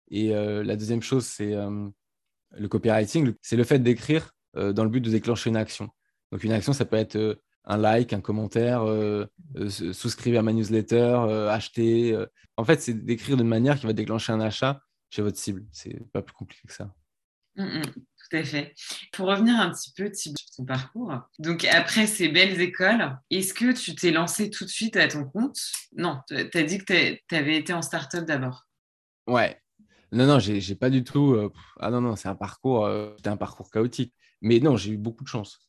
[0.09, 1.87] Et euh, la deuxième chose, c'est euh,
[2.51, 3.33] le copywriting.
[3.41, 5.87] C'est le fait d'écrire dans le but de déclencher une action.
[6.31, 8.83] Donc une action, ça peut être un like, un commentaire,
[9.93, 12.21] souscrire à ma newsletter, acheter.
[12.57, 15.63] En fait, c'est d'écrire d'une manière qui va déclencher un achat chez votre cible.
[15.71, 16.93] C'est pas plus compliqué que ça.
[17.55, 18.73] Mm, mm, tout à fait.
[19.11, 23.73] Pour revenir un petit peu sur ton parcours, donc après ces belles écoles, est-ce que
[23.73, 25.59] tu t'es lancé tout de suite à ton compte?
[25.97, 28.67] Non, tu as dit que tu avais été en start-up d'abord.
[29.27, 29.61] Ouais.
[30.13, 31.35] Non, non, j'ai pas du tout.
[31.35, 34.13] Euh, ah non, non, c'est un parcours, euh, un parcours chaotique.
[34.41, 35.59] Mais non, j'ai eu beaucoup de chance.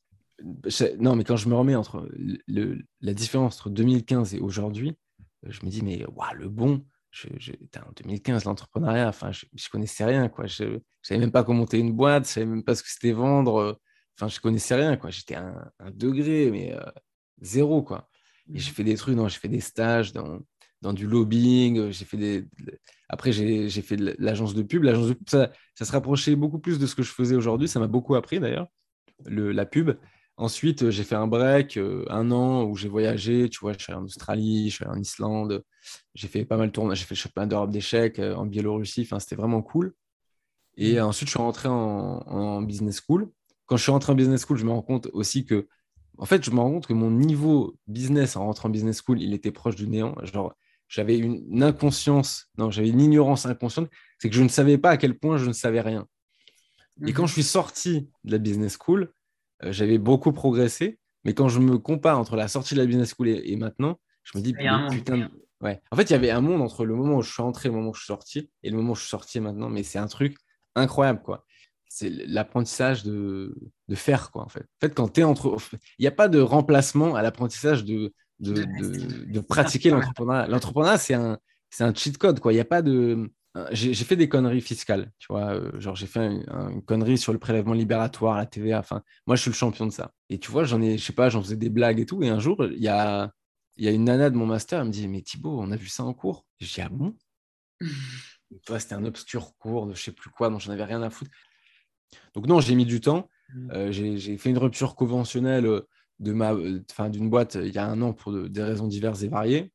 [0.98, 2.08] Non, mais quand je me remets entre
[2.48, 4.96] la différence entre 2015 et aujourd'hui,
[5.44, 10.04] je me dis, mais waouh, le bon, je, en 2015, l'entrepreneuriat, enfin, je, je, connaissais
[10.04, 10.46] rien, quoi.
[10.46, 12.88] Je ne savais même pas comment monter une boîte, je savais même pas ce que
[12.88, 13.56] c'était vendre.
[13.60, 13.74] Euh,
[14.18, 15.10] enfin, je connaissais rien, quoi.
[15.10, 16.80] J'étais un, un, degré, mais euh,
[17.40, 18.08] zéro, quoi.
[18.52, 18.74] Et j'ai mmh.
[18.74, 20.40] fait des trucs, j'ai fait des stages dans,
[20.80, 22.46] dans du lobbying, euh, j'ai fait des...
[23.08, 24.82] Après, j'ai fait l'agence de pub.
[24.82, 27.68] L'agence de pub, ça, ça, se rapprochait beaucoup plus de ce que je faisais aujourd'hui.
[27.68, 28.68] Ça m'a beaucoup appris, d'ailleurs,
[29.26, 29.90] la pub.
[30.36, 33.48] Ensuite, j'ai fait un break, un an où j'ai voyagé.
[33.48, 35.62] Tu vois, je suis allé en Australie, je suis allé en Islande.
[36.14, 37.00] J'ai fait pas mal de tournages.
[37.00, 39.02] J'ai fait le championnat d'Europe d'échecs en Biélorussie.
[39.02, 39.94] Enfin, c'était vraiment cool.
[40.76, 41.04] Et mmh.
[41.04, 43.30] ensuite, je suis rentré en, business school.
[43.66, 45.68] Quand je suis rentré en business school, je me rends compte aussi que,
[46.18, 49.20] en fait, je me rends compte que mon niveau business en rentrant en business school,
[49.20, 50.14] il était proche du néant.
[50.24, 50.54] Genre,
[50.88, 53.88] j'avais une inconscience, non, j'avais une ignorance inconsciente.
[54.18, 56.06] C'est que je ne savais pas à quel point je ne savais rien.
[57.06, 57.28] Et quand mmh.
[57.28, 59.06] je suis sorti de la business school, euh,
[59.70, 60.98] j'avais beaucoup progressé.
[61.24, 64.38] Mais quand je me compare entre la sortie de la business school et, maintenant, je
[64.38, 65.80] me dis, putain, ouais.
[65.90, 67.76] En fait, il y avait un monde entre le moment où je suis entré le
[67.76, 69.68] moment où je suis sorti, et le moment où je suis sorti maintenant.
[69.68, 70.36] Mais c'est un truc
[70.74, 71.44] incroyable, quoi.
[71.88, 73.54] C'est l'apprentissage de,
[73.88, 74.62] de, faire, quoi, en fait.
[74.62, 75.56] En fait, quand tu es entre.
[75.98, 78.64] Il n'y a pas de remplacement à l'apprentissage de, de,
[79.30, 80.48] de, pratiquer l'entrepreneuriat.
[80.48, 81.38] L'entrepreneuriat, c'est un,
[81.80, 82.52] un cheat code, quoi.
[82.52, 83.30] Il n'y a pas de
[83.72, 85.54] j'ai fait des conneries fiscales, tu vois.
[85.54, 88.78] Euh, genre, j'ai fait une connerie sur le prélèvement libératoire, la TVA.
[88.78, 90.12] Enfin, moi, je suis le champion de ça.
[90.30, 92.22] Et tu vois, j'en ai, je sais pas, j'en faisais des blagues et tout.
[92.22, 93.30] Et un jour, il y a,
[93.76, 95.88] y a une nana de mon master, elle me dit Mais Thibaut, on a vu
[95.88, 96.46] ça en cours.
[96.60, 97.14] je dis Ah bon?
[98.50, 101.00] Tu vois, c'était un obscur cours de je sais plus quoi, dont j'en avais rien
[101.00, 101.30] à foutre.
[102.34, 103.30] Donc, non, j'ai mis du temps.
[103.54, 103.70] Mmh.
[103.72, 105.88] Euh, j'ai fait une rupture conventionnelle euh,
[106.20, 106.54] de ma,
[107.08, 109.72] d'une boîte il y a un an pour des raisons diverses et variées.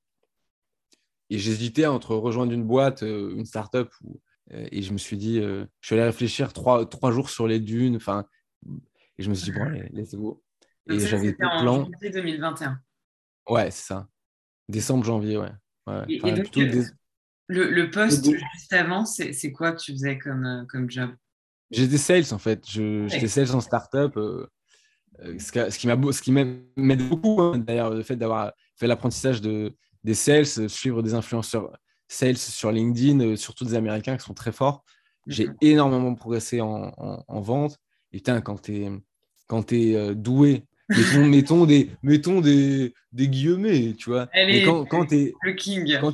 [1.29, 3.91] Et j'hésitais entre rejoindre une boîte, euh, une start-up,
[4.53, 7.47] euh, et je me suis dit, euh, je suis allé réfléchir trois, trois jours sur
[7.47, 8.25] les dunes, enfin,
[9.17, 10.41] et je me suis dit, bon, allez, let's go.
[10.89, 11.85] Et j'avais des plans.
[11.85, 12.79] janvier 2021.
[13.49, 14.07] Ouais, c'est ça.
[14.69, 15.51] Décembre, janvier, ouais.
[16.07, 16.55] et, donc,
[17.49, 21.11] le, le, poste juste avant, c'est quoi que tu faisais comme, comme job?
[21.71, 22.65] J'étais sales, en fait.
[22.69, 24.17] J'étais sales en start-up.
[25.23, 31.01] ce qui m'aide beaucoup, hein, d'ailleurs, le fait d'avoir fait l'apprentissage de, des sales, suivre
[31.03, 31.71] des influenceurs
[32.07, 34.83] sales sur LinkedIn, euh, surtout des Américains qui sont très forts.
[35.27, 37.77] J'ai énormément progressé en, vente.
[38.13, 38.91] Et putain, quand tu es,
[39.47, 40.63] quand es euh, doué,
[41.17, 44.29] mettons, des, mettons des, des guillemets, tu vois.
[44.33, 45.33] Mais quand, quand tu es,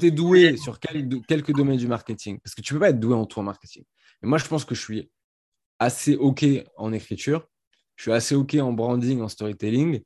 [0.02, 3.28] es, doué sur quelques domaines du marketing, parce que tu peux pas être doué en
[3.28, 3.84] tout en marketing.
[4.22, 5.12] Mais moi, je pense que je suis
[5.78, 6.44] assez OK
[6.78, 7.48] en écriture,
[7.96, 10.02] je suis assez OK en branding, en storytelling,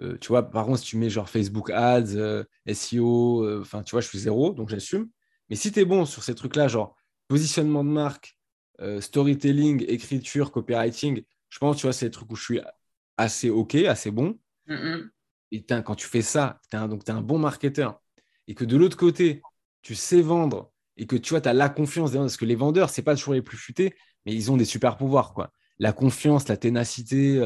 [0.00, 3.82] euh, tu vois, par contre, si tu mets genre Facebook Ads, euh, SEO, euh, enfin,
[3.82, 5.08] tu vois, je suis zéro, donc j'assume.
[5.48, 6.96] Mais si tu es bon sur ces trucs-là, genre
[7.28, 8.38] positionnement de marque,
[9.00, 12.60] storytelling, écriture, copywriting, je pense, tu vois, c'est des trucs où je suis
[13.16, 14.38] assez OK, assez bon.
[15.50, 18.02] Et quand tu fais ça, tu es, es, un bon marketeur.
[18.48, 19.40] Et que de l'autre côté,
[19.80, 22.90] tu sais vendre et que tu vois, tu as la confiance Parce que les vendeurs,
[22.90, 23.94] c'est pas toujours les plus futés,
[24.26, 25.32] mais ils ont des super pouvoirs.
[25.32, 25.52] Quoi.
[25.78, 27.40] La confiance, la ténacité,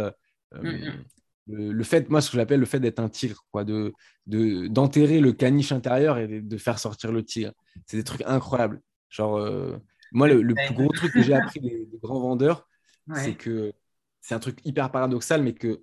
[1.51, 3.93] le, fait, moi, ce que j'appelle le fait d'être un tigre, quoi, de,
[4.27, 7.53] d'enterrer le caniche intérieur et de, faire sortir le tigre.
[7.87, 8.81] C'est des trucs incroyables.
[9.09, 9.77] Genre, euh,
[10.13, 12.67] moi, le, plus gros truc que j'ai appris des, grands vendeurs,
[13.15, 13.73] c'est que
[14.21, 15.83] c'est un truc hyper paradoxal, mais que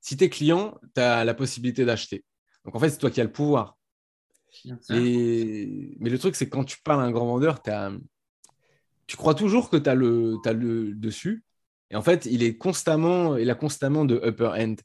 [0.00, 2.24] si tu es client, tu as la possibilité d'acheter.
[2.64, 3.78] Donc, en fait, c'est toi qui as le pouvoir.
[4.90, 5.96] Et...
[6.00, 7.62] Mais le truc, c'est quand tu parles à un grand vendeur,
[9.06, 10.36] tu crois toujours que tu as, le...
[10.44, 11.44] as le dessus,
[11.90, 14.76] et en fait, il est constamment, il a constamment de upper end.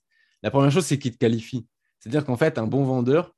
[0.41, 1.67] La première chose, c'est qu'il te qualifie.
[1.99, 3.35] C'est-à-dire qu'en fait, un bon vendeur,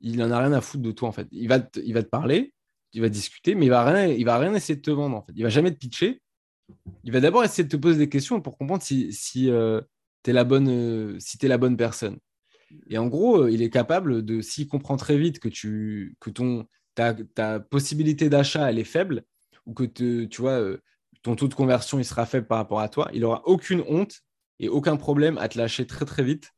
[0.00, 1.08] il n'en a rien à foutre de toi.
[1.08, 2.54] En fait, il va te, il va te parler,
[2.92, 5.16] il va discuter, mais il va rien, il va rien essayer de te vendre.
[5.16, 6.22] En fait, il va jamais te pitcher.
[7.04, 9.80] Il va d'abord essayer de te poser des questions pour comprendre si, si euh,
[10.22, 12.18] tu es la bonne, euh, si es la bonne personne.
[12.88, 16.30] Et en gros, euh, il est capable de, s'il comprend très vite que tu, que
[16.30, 19.24] ton, ta, ta possibilité d'achat elle est faible
[19.66, 20.76] ou que te, tu vois,
[21.22, 24.20] ton taux de conversion il sera faible par rapport à toi, il aura aucune honte
[24.58, 26.50] et aucun problème à te lâcher très très vite.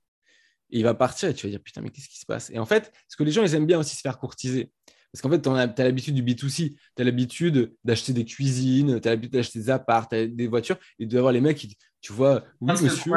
[0.71, 2.51] Et il va partir et tu vas dire putain, mais qu'est-ce qui se passe?
[2.51, 4.71] Et en fait, ce que les gens ils aiment bien aussi se faire courtiser.
[5.13, 9.09] Parce qu'en fait, tu as, l'habitude du B2C, tu as l'habitude d'acheter des cuisines, tu
[9.09, 12.73] as l'habitude d'acheter des apparts, des voitures, et d'avoir les mecs qui, tu vois, oui,
[12.83, 13.13] monsieur.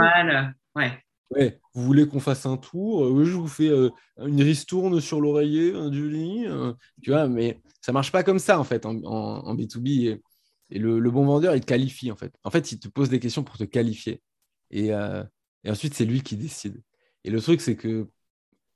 [0.76, 0.92] Ouais.
[1.32, 3.10] Ouais, vous voulez qu'on fasse un tour?
[3.12, 6.46] Oui, je vous fais euh, une ristourne sur l'oreiller du lit.
[6.46, 10.08] Euh, tu vois, mais ça marche pas comme ça en fait en, en B2B.
[10.08, 10.22] Et
[10.72, 12.34] le, bon vendeur, il te qualifie en fait.
[12.44, 14.22] En fait, il te pose des questions pour te qualifier.
[14.72, 15.24] Et, euh,
[15.68, 16.82] ensuite, c'est lui qui décide.
[17.24, 18.08] Et le truc, c'est que,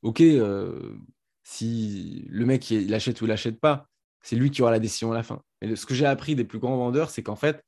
[0.02, 0.96] ok, euh,
[1.44, 3.88] si le mec il achète ou il l'achète pas,
[4.22, 5.42] c'est lui qui aura la décision à la fin.
[5.62, 7.64] Mais ce que j'ai appris des plus grands vendeurs, c'est qu'en fait,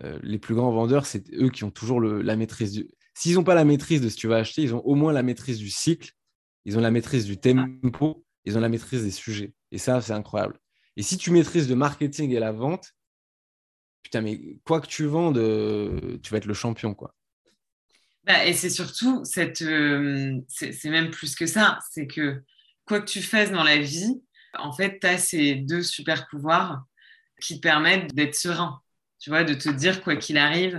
[0.00, 2.88] euh, les plus grands vendeurs, c'est eux qui ont toujours la maîtrise du.
[3.14, 5.12] S'ils n'ont pas la maîtrise de ce que tu vas acheter, ils ont au moins
[5.12, 6.12] la maîtrise du cycle,
[6.66, 9.54] ils ont la maîtrise du tempo, ils ont la maîtrise des sujets.
[9.72, 10.58] Et ça, c'est incroyable.
[10.96, 12.92] Et si tu maîtrises le marketing et la vente,
[14.06, 15.34] putain, mais quoi que tu vendes,
[16.22, 17.12] tu vas être le champion, quoi.
[18.22, 22.40] Bah, et c'est surtout, cette, euh, c'est même plus que ça, c'est que
[22.84, 24.22] quoi que tu fasses dans la vie,
[24.56, 26.84] en fait, tu as ces deux super pouvoirs
[27.40, 28.80] qui te permettent d'être serein,
[29.18, 30.76] tu vois, de te dire quoi qu'il arrive,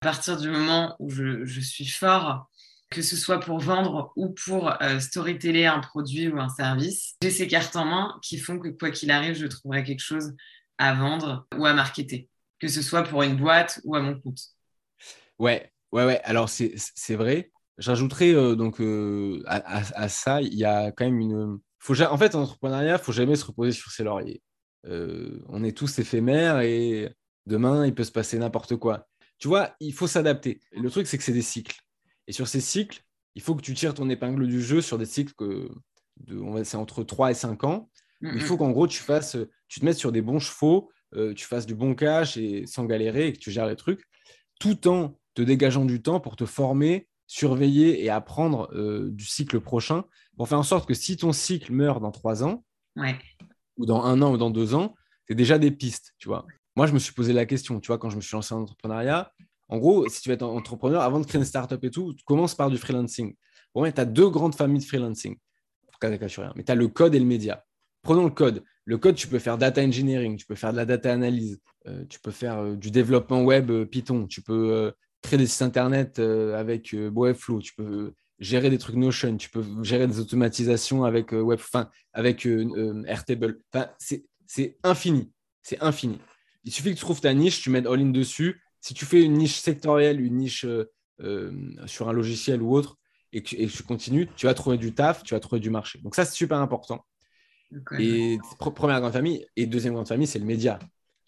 [0.00, 2.50] à partir du moment où je, je, suis fort,
[2.90, 7.30] que ce soit pour vendre ou pour euh, storyteller un produit ou un service, j'ai
[7.30, 10.34] ces cartes en main qui font que quoi qu'il arrive, je trouverai quelque chose
[10.78, 12.30] à vendre ou à marketer,
[12.60, 14.40] que ce soit pour une boîte ou à mon compte.
[15.38, 16.20] Ouais, ouais, ouais.
[16.24, 17.50] Alors c'est vrai.
[17.78, 21.58] J'ajouterais euh, donc euh, à, ça, il y a quand même une.
[21.78, 24.42] Faut, en fait, en entrepreneuriat, il faut jamais se reposer sur ses lauriers.
[24.84, 27.14] on est tous éphémères et
[27.46, 29.08] demain, il peut se passer n'importe quoi.
[29.38, 30.60] Tu vois, il faut s'adapter.
[30.72, 31.80] Le truc, c'est que c'est des cycles.
[32.26, 33.02] Et sur ces cycles,
[33.34, 35.70] il faut que tu tires ton épingle du jeu sur des cycles que
[36.18, 37.90] de, c'est entre 3 et 5 ans.
[38.22, 41.44] Il faut qu'en gros, tu fasses, tu te mettes sur des bons chevaux, euh, tu
[41.46, 44.04] fasses du bon cash et sans galérer et que tu gères les trucs,
[44.58, 49.60] tout en te dégageant du temps pour te former, surveiller et apprendre euh, du cycle
[49.60, 50.04] prochain
[50.36, 52.64] pour faire en sorte que si ton cycle meurt dans 3 ans,
[53.76, 54.94] ou dans un an ou dans deux ans,
[55.28, 56.46] c'est déjà des pistes, tu vois.
[56.76, 58.62] Moi, je me suis posé la question, tu vois, quand je me suis lancé en
[58.62, 59.32] entrepreneuriat,
[59.68, 62.24] en gros, si tu veux être entrepreneur, avant de créer une startup et tout, tu
[62.24, 63.36] commences par du freelancing.
[63.72, 65.36] Bon, tu as deux grandes familles de freelancing.
[66.02, 67.64] Mais tu as le code et le média.
[68.02, 68.62] Prenons le code.
[68.84, 72.04] Le code, tu peux faire data engineering, tu peux faire de la data analyse, euh,
[72.08, 76.18] tu peux faire euh, du développement web euh, Python, tu peux créer des sites internet
[76.18, 81.60] avec Webflow, tu peux gérer des trucs Notion, tu peux gérer des automatisations avec Web,
[82.14, 82.48] avec
[83.06, 83.60] Airtable.
[83.72, 83.90] Enfin,
[84.46, 85.30] c'est infini.
[85.62, 86.18] C'est infini.
[86.64, 89.34] Il suffit que tu trouves ta niche, tu mets all-in dessus si tu fais une
[89.34, 90.64] niche sectorielle, une niche
[91.84, 92.96] sur un logiciel ou autre,
[93.32, 95.98] et que, tu continues, tu vas trouver du taf, tu vas trouver du marché.
[96.00, 97.04] Donc ça, c'est super important.
[97.98, 100.78] Et première grande famille, et deuxième grande famille, c'est le média.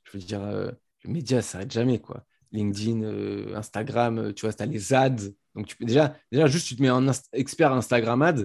[0.04, 0.70] Je veux dire, euh,
[1.04, 2.00] le média, ça s'arrête jamais.
[2.00, 2.24] quoi.
[2.52, 5.30] LinkedIn, Instagram, tu vois, tu as les ads.
[5.54, 8.44] Donc déjà, déjà, juste tu te mets en expert Instagram ads,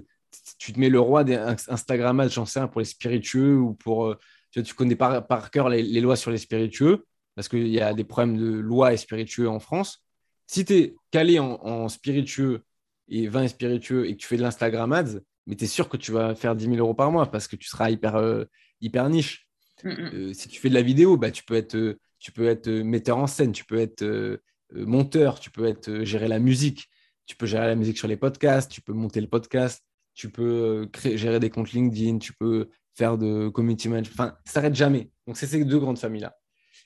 [0.58, 3.74] tu te mets le roi des Instagram ads, j'en sais rien, pour les spiritueux ou
[3.74, 4.16] pour.
[4.52, 7.06] tu, connais par, par cœur les, lois sur les spiritueux
[7.38, 10.04] parce qu'il y a des problèmes de loi et spiritueux en France.
[10.48, 12.64] Si tu es calé en, spiritueux
[13.10, 15.90] et vin et spiritueux et que tu fais de l'Instagram ads, mais tu es sûr
[15.90, 18.44] que tu vas faire 10 000 euros par mois parce que tu seras hyper, euh,
[18.82, 19.48] hyper niche.
[19.84, 20.10] Mm, mm.
[20.14, 22.70] Euh, si tu fais de la vidéo, bah, tu peux être, euh, tu peux être
[22.70, 24.40] metteur en scène, tu peux être
[24.74, 26.90] monteur, tu peux être, gérer la musique,
[27.26, 29.84] tu peux gérer la musique sur les podcasts, tu peux monter le podcast,
[30.14, 34.14] tu peux créer, gérer des comptes LinkedIn, tu peux faire de community management.
[34.14, 35.12] Enfin, ça s'arrête jamais.
[35.28, 36.36] Donc, c'est ces deux grandes familles-là.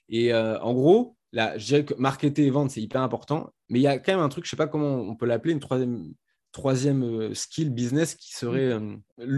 [0.10, 3.54] Et en gros, là, je dirais que marketer et vendre, c'est hyper important.
[3.70, 5.26] Mais il y a quand même un truc, je ne sais pas comment on peut
[5.26, 6.14] l'appeler, une troisième,
[6.52, 8.96] troisième euh, skill business qui serait, euh,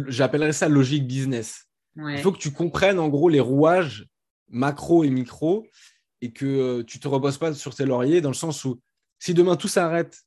[0.07, 1.65] j'appellerais ça logique business.
[1.95, 4.07] Il faut que tu comprennes en gros les rouages
[4.49, 5.67] macro et micro
[6.21, 8.81] et que tu ne te reposes pas sur tes lauriers dans le sens où
[9.19, 10.23] si demain tout s'arrête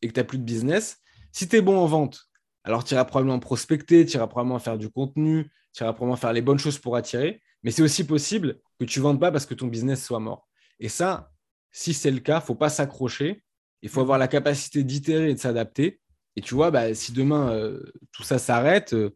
[0.00, 0.98] et que tu n'as plus de business,
[1.32, 2.28] si tu es bon en vente,
[2.64, 6.32] alors tu iras probablement prospecter, tu iras probablement faire du contenu, tu iras probablement faire
[6.32, 7.40] les bonnes choses pour attirer.
[7.62, 10.48] Mais c'est aussi possible que tu ne vendes pas parce que ton business soit mort.
[10.78, 11.32] Et ça,
[11.72, 13.42] si c'est le cas, il ne faut pas s'accrocher.
[13.82, 16.00] Il faut avoir la capacité d'itérer et de s'adapter.
[16.38, 19.10] Et tu vois, bah, si demain euh, tout ça s'arrête, euh,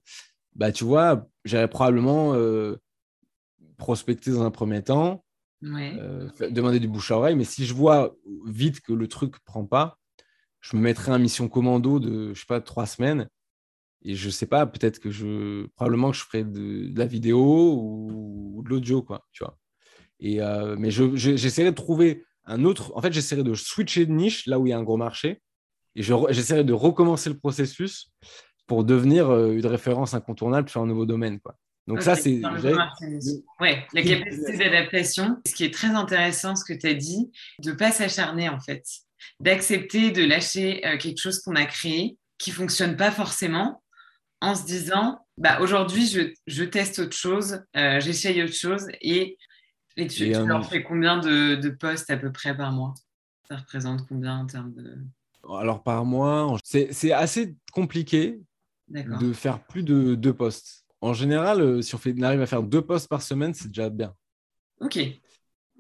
[0.57, 2.81] bah, tu vois, j'aurais probablement euh,
[3.77, 5.25] prospecter dans un premier temps,
[6.51, 7.37] demander du bouche à oreille.
[7.37, 10.01] Mais si je vois vite que le truc ne prend pas,
[10.61, 13.29] je me mettrai en mission commando de, je sais pas, trois semaines
[14.03, 15.69] et je sais pas, peut-être que je.
[15.77, 19.57] Probablement que je ferai de, la vidéo ou, de l'audio, quoi, tu vois.
[20.19, 22.91] Et, euh, mais j'essaierai de trouver un autre.
[22.97, 25.41] En fait, j'essaierai de switcher de niche là où il y a un gros marché.
[25.95, 28.11] Et j'essaierai de recommencer le processus
[28.67, 31.57] pour devenir euh, une référence incontournable sur un nouveau domaine, quoi.
[31.89, 32.41] Donc ça, c'est...
[32.41, 35.41] La capacité d'adaptation.
[35.47, 38.61] Ce qui est très intéressant, ce que tu as dit, de ne pas s'acharner, en
[38.61, 38.85] fait.
[39.41, 43.83] D'accepter de lâcher euh, quelque chose qu'on a créé, qui fonctionne pas forcément,
[44.41, 49.39] en se disant bah, aujourd'hui, je, je, teste autre chose, euh, j'essaye autre chose et,
[49.97, 52.95] et tu, leur fais combien de, de postes à peu près par mois?
[53.49, 54.99] Ça représente combien en termes de.
[55.49, 58.41] Alors, par mois, c'est assez compliqué
[58.89, 60.85] de faire plus de deux postes.
[61.01, 63.69] En général, euh, si on, fait, on arrive à faire deux postes par semaine, c'est
[63.69, 64.15] déjà bien.
[64.81, 64.99] Ok.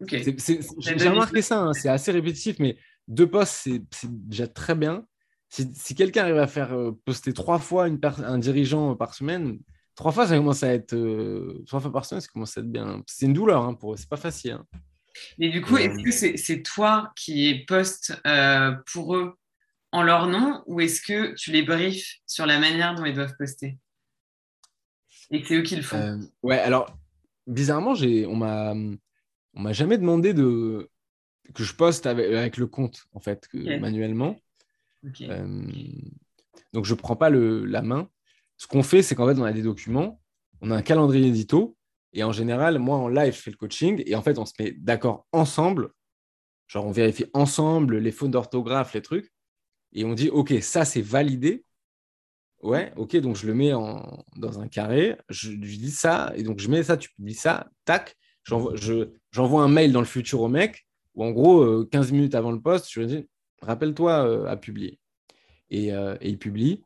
[0.00, 5.06] J'ai remarqué ça, hein, c'est assez répétitif, mais deux postes, c'est déjà très bien.
[5.48, 9.58] Si, quelqu'un arrive à faire euh, poster trois fois une un dirigeant par semaine,
[9.94, 10.94] trois fois, ça commence à être.
[10.94, 13.02] Euh, trois fois par semaine, ça commence à être bien.
[13.06, 14.52] C'est une douleur hein, pour eux, c'est pas facile.
[14.52, 14.66] Hein.
[15.38, 19.34] Mais du coup, est-ce que c'est toi qui poste euh, pour eux
[19.92, 23.36] en leur nom ou est-ce que tu les briefes sur la manière dont ils doivent
[23.38, 23.78] poster?
[25.30, 26.94] Et c'est eux qui le font Ouais, alors,
[27.46, 28.74] bizarrement, on m'a
[29.54, 30.90] on m'a jamais demandé de
[31.54, 34.36] que je poste avec, le compte, en fait, manuellement.
[35.22, 35.66] Euh,
[36.72, 38.08] donc, je ne prends pas le, la main.
[38.56, 40.20] Ce qu'on fait, c'est qu'en fait, on a des documents,
[40.60, 41.76] on a un calendrier édito,
[42.12, 44.52] et en général, moi, en live, je fais le coaching, et en fait, on se
[44.58, 45.90] met d'accord ensemble.
[46.68, 49.32] Genre, on vérifie ensemble les fautes d'orthographe, les trucs,
[49.92, 51.64] et on dit, OK, ça, c'est validé.
[52.62, 56.44] Ouais, OK, donc je le mets en, dans un carré, je lui dis ça, et
[56.44, 60.48] donc je mets ça, tu publies ça, tac, j'envoie un mail dans le futur au
[60.48, 63.28] mec, où en gros, 15 euh, minutes avant le poste, je lui dis
[63.62, 64.98] rappelle-toi euh, à publier.
[65.72, 66.84] Euh, et, il publie.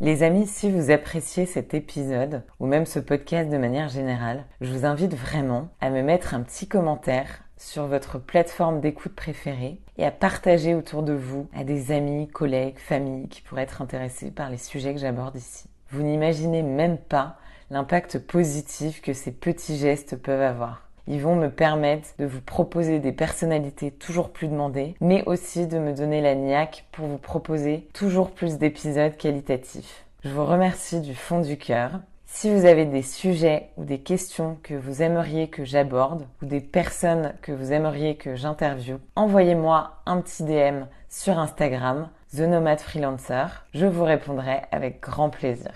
[0.00, 4.72] Les amis, si vous appréciez cet épisode ou même ce podcast de manière générale, je
[4.72, 10.04] vous invite vraiment à me mettre un petit commentaire sur votre plateforme d'écoute préférée et
[10.04, 14.50] à partager autour de vous à des amis, collègues, familles qui pourraient être intéressés par
[14.50, 15.68] les sujets que j'aborde ici.
[15.90, 17.36] Vous n'imaginez même pas
[17.70, 20.86] l'impact positif que ces petits gestes peuvent avoir.
[21.08, 25.78] Ils vont me permettre de vous proposer des personnalités toujours plus demandées, mais aussi de
[25.78, 30.04] me donner la niaque pour vous proposer toujours plus d'épisodes qualitatifs.
[30.24, 32.00] Je vous remercie du fond du cœur.
[32.38, 36.60] Si vous avez des sujets ou des questions que vous aimeriez que j'aborde ou des
[36.60, 43.64] personnes que vous aimeriez que j'interviewe, envoyez-moi un petit DM sur Instagram, The Nomad Freelancer.
[43.72, 45.72] Je vous répondrai avec grand plaisir.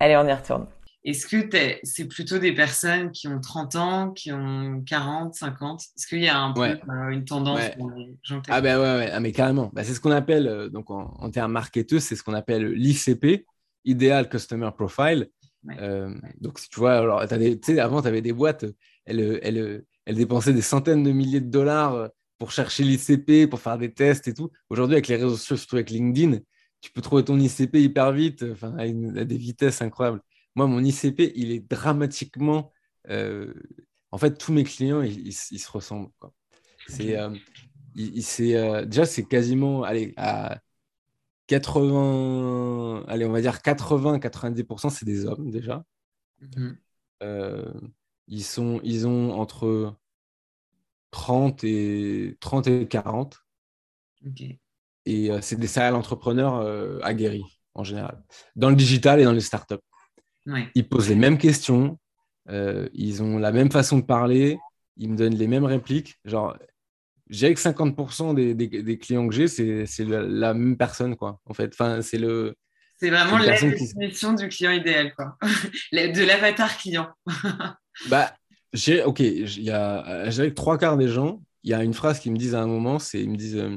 [0.00, 0.66] Allez, on y retourne.
[1.02, 1.48] Est-ce que
[1.82, 6.28] c'est plutôt des personnes qui ont 30 ans, qui ont 40, 50 Est-ce qu'il y
[6.28, 7.58] a un peu euh, une tendance
[8.48, 9.10] Ah ben ouais, ouais.
[9.10, 9.70] Ah, mais carrément.
[9.72, 13.46] Bah, c'est ce qu'on appelle, euh, donc en, termes marketeux, c'est ce qu'on appelle l'ICP,
[13.86, 15.30] Ideal Customer Profile.
[15.70, 18.64] Euh, donc tu vois, alors, as des, avant, tu avais des boîtes,
[19.04, 23.78] elles, elles, elles dépensaient des centaines de milliers de dollars pour chercher l'ICP, pour faire
[23.78, 24.50] des tests et tout.
[24.68, 26.38] Aujourd'hui, avec les réseaux sociaux, surtout avec LinkedIn,
[26.80, 30.20] tu peux trouver ton ICP hyper vite, enfin, à des vitesses incroyables.
[30.56, 32.72] Moi, mon ICP, il est dramatiquement.
[33.08, 33.54] Euh,
[34.10, 36.10] en fait, tous mes clients, ils, se ressemblent.
[36.88, 37.30] C'est, euh,
[37.96, 40.60] euh, déjà, c'est quasiment allez, à
[41.60, 45.84] 80, allez, on va dire 80-90%, c'est des hommes déjà.
[46.40, 46.76] Mhm.
[48.26, 49.94] ils, sont, ils ont entre
[51.12, 53.44] 30 et, 30 et 40.
[55.04, 58.22] Et c'est des serial entrepreneurs aguerris en général,
[58.56, 59.74] dans le digital et dans les startups.
[60.74, 61.98] Ils posent les mêmes questions,
[62.48, 64.58] euh, ils ont la même façon de parler,
[64.96, 66.18] ils me donnent les mêmes répliques.
[66.24, 66.56] Genre,
[67.32, 71.40] j'ai que 50% des, des, clients que j'ai, c'est la, même personne, quoi.
[71.46, 72.54] En fait, enfin, c'est le.
[73.00, 75.36] C'est vraiment la définition du client idéal, quoi.
[75.92, 77.08] de l'avatar client.
[78.08, 78.32] bah,
[78.72, 81.42] j'ai, ok, il y a, j'ai trois quarts des gens.
[81.64, 83.56] Il y a une phrase qu'ils me disent à un moment, c'est, ils me disent,
[83.56, 83.76] euh,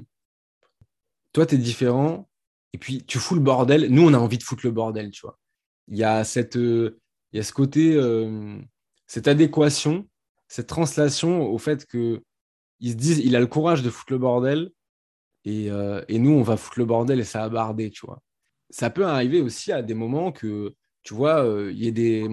[1.34, 2.30] toi, tu es différent,
[2.74, 3.88] et puis tu fous le bordel.
[3.90, 5.40] Nous, on a envie de foutre le bordel, tu vois
[5.88, 7.00] il y a, cette, euh,
[7.32, 8.58] il y a ce côté, euh,
[9.08, 10.08] cette adéquation,
[10.48, 12.22] cette translation au fait que
[12.80, 14.72] ils se disent, il a le courage de foutre le bordel
[15.46, 18.22] et, euh, et, nous, on va foutre le bordel et ça va barder, tu vois.
[18.70, 22.28] Ça peut arriver aussi à des moments que, tu vois, il y ait des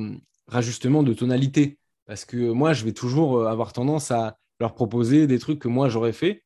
[0.46, 1.78] rajustements de tonalité.
[2.06, 5.88] Parce que moi, je vais toujours avoir tendance à leur proposer des trucs que moi,
[5.88, 6.42] j'aurais fait.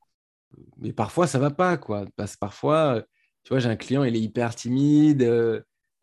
[0.78, 2.04] Mais parfois, ça va pas, quoi.
[2.16, 3.02] Parce que parfois,
[3.44, 5.22] tu vois, j'ai un client, il est hyper timide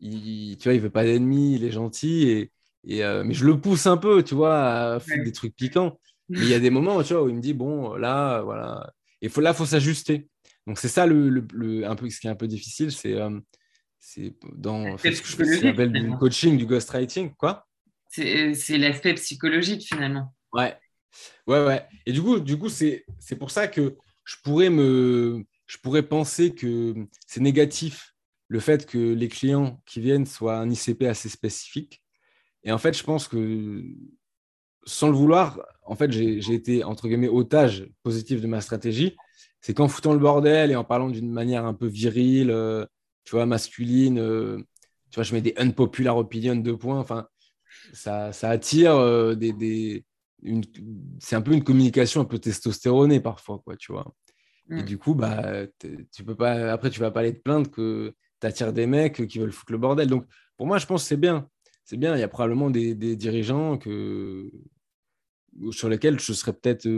[0.04, 2.28] il, tu vois, il veut pas d'ennemis, il est gentil.
[2.28, 2.52] Et,
[2.84, 5.98] et euh, mais je le pousse un peu, tu vois, à faire des trucs piquants.
[6.28, 8.92] Mais il y a des moments, tu vois, où il me dit, bon, là, voilà.
[9.20, 10.26] Et faut, là, il faut s'aspect
[10.66, 13.38] Donc, c'est ça, le, le, un peu, ce qui est un peu difficile, c'est euh,
[13.98, 17.66] c'est dans ce que je appelle du coaching, du ghostwriting, quoi.
[18.08, 20.34] C'est l'aspect psychologique, finalement.
[20.52, 20.76] Ouais.
[21.46, 21.86] Ouais, ouais.
[22.06, 23.04] Et du coup, du coup c'est
[23.38, 26.94] pour ça que je pourrais me je pourrais penser que
[27.26, 28.14] c'est négatif
[28.48, 32.02] le fait que les clients qui viennent soient un ICP assez spécifique.
[32.62, 33.82] Et en fait, je pense que
[34.86, 39.16] sans le vouloir, en fait, j'ai été, entre guillemets, otage positif de ma stratégie.
[39.60, 42.84] C'est qu'en foutant le bordel et en parlant d'une manière un peu virile, euh,
[43.24, 44.58] tu vois, masculine, euh,
[45.10, 47.28] tu vois, je mets des unpopular opinions de points, enfin,
[47.92, 49.52] ça, ça attire euh, des...
[49.52, 50.04] des
[51.18, 54.14] c'est un peu une communication un peu testostéronée parfois, quoi, tu vois.
[54.70, 54.84] Et mm.
[54.84, 55.66] du coup, bah,
[56.12, 59.38] tu peux pas, après, tu vas pas aller te plaindre que tu des mecs qui
[59.38, 60.08] veulent foutre le bordel.
[60.08, 60.26] Donc,
[60.56, 61.48] pour moi, je pense que c'est bien.
[61.84, 62.16] C'est bien.
[62.16, 64.50] Il y a probablement des, dirigeants que
[65.70, 66.88] sur lesquels je serais peut-être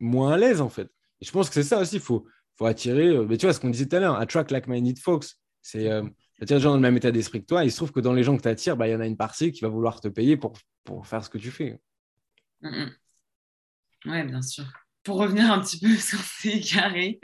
[0.00, 0.88] moins à l'aise, en fait.
[1.20, 3.60] Et je pense que c'est ça aussi, il faut, faut attirer, mais tu vois ce
[3.60, 5.26] qu'on disait tout à l'heure, attract like-minded folks.
[5.62, 7.64] C'est attirer des gens dans le même état d'esprit que toi.
[7.64, 9.06] il se trouve que dans les gens que tu attires, bah, il y en a
[9.06, 10.52] une partie qui va vouloir te payer pour,
[10.84, 11.80] pour faire ce que tu fais.
[12.62, 14.64] Oui, bien sûr.
[15.02, 17.20] Pour revenir un petit peu sur ces carrés,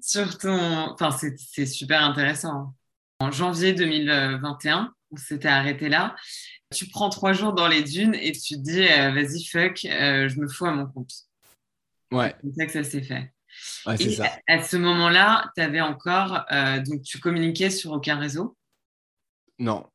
[0.00, 0.90] sur ton.
[0.92, 2.74] Enfin, c'est super intéressant.
[3.18, 6.16] En janvier 2021, on s'était arrêté là.
[6.72, 10.28] Tu prends trois jours dans les dunes et tu te dis euh, vas-y, fuck, euh,
[10.28, 11.12] je me fous à mon compte.
[12.10, 12.34] Ouais.
[12.42, 13.32] C'est ça que ça s'est fait.
[13.86, 14.30] Ouais, c'est ça.
[14.48, 16.44] À, ce moment-là, tu avais encore.
[16.50, 18.56] Euh, donc, tu communiquais sur aucun réseau?
[19.58, 19.86] Non.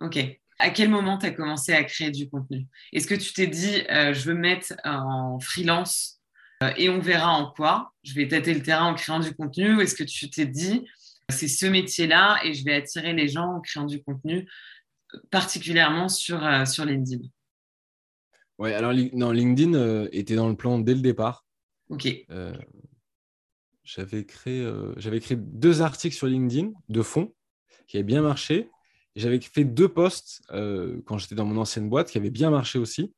[0.00, 0.18] Ok.
[0.58, 2.66] À quel moment tu as commencé à créer du contenu?
[2.92, 6.20] Est-ce que tu t'es dit, je veux mettre en freelance
[6.76, 7.92] et on verra en quoi?
[8.04, 10.86] Je vais tâter le terrain en créant du contenu Ou est-ce que tu t'es dit,
[11.28, 14.46] c'est ce métier-là et je vais attirer les gens en créant du contenu,
[15.30, 17.24] particulièrement sur, euh, sur LinkedIn.
[18.58, 21.44] Oui, alors non, LinkedIn euh, était dans le plan dès le départ.
[21.88, 22.08] Ok.
[22.30, 22.54] Euh,
[23.82, 27.34] j'avais créé, j'avais créé deux articles sur LinkedIn de fond
[27.86, 28.70] qui avaient bien marché.
[29.14, 33.12] J'avais fait deux posts quand j'étais dans mon ancienne boîte qui avaient bien marché aussi.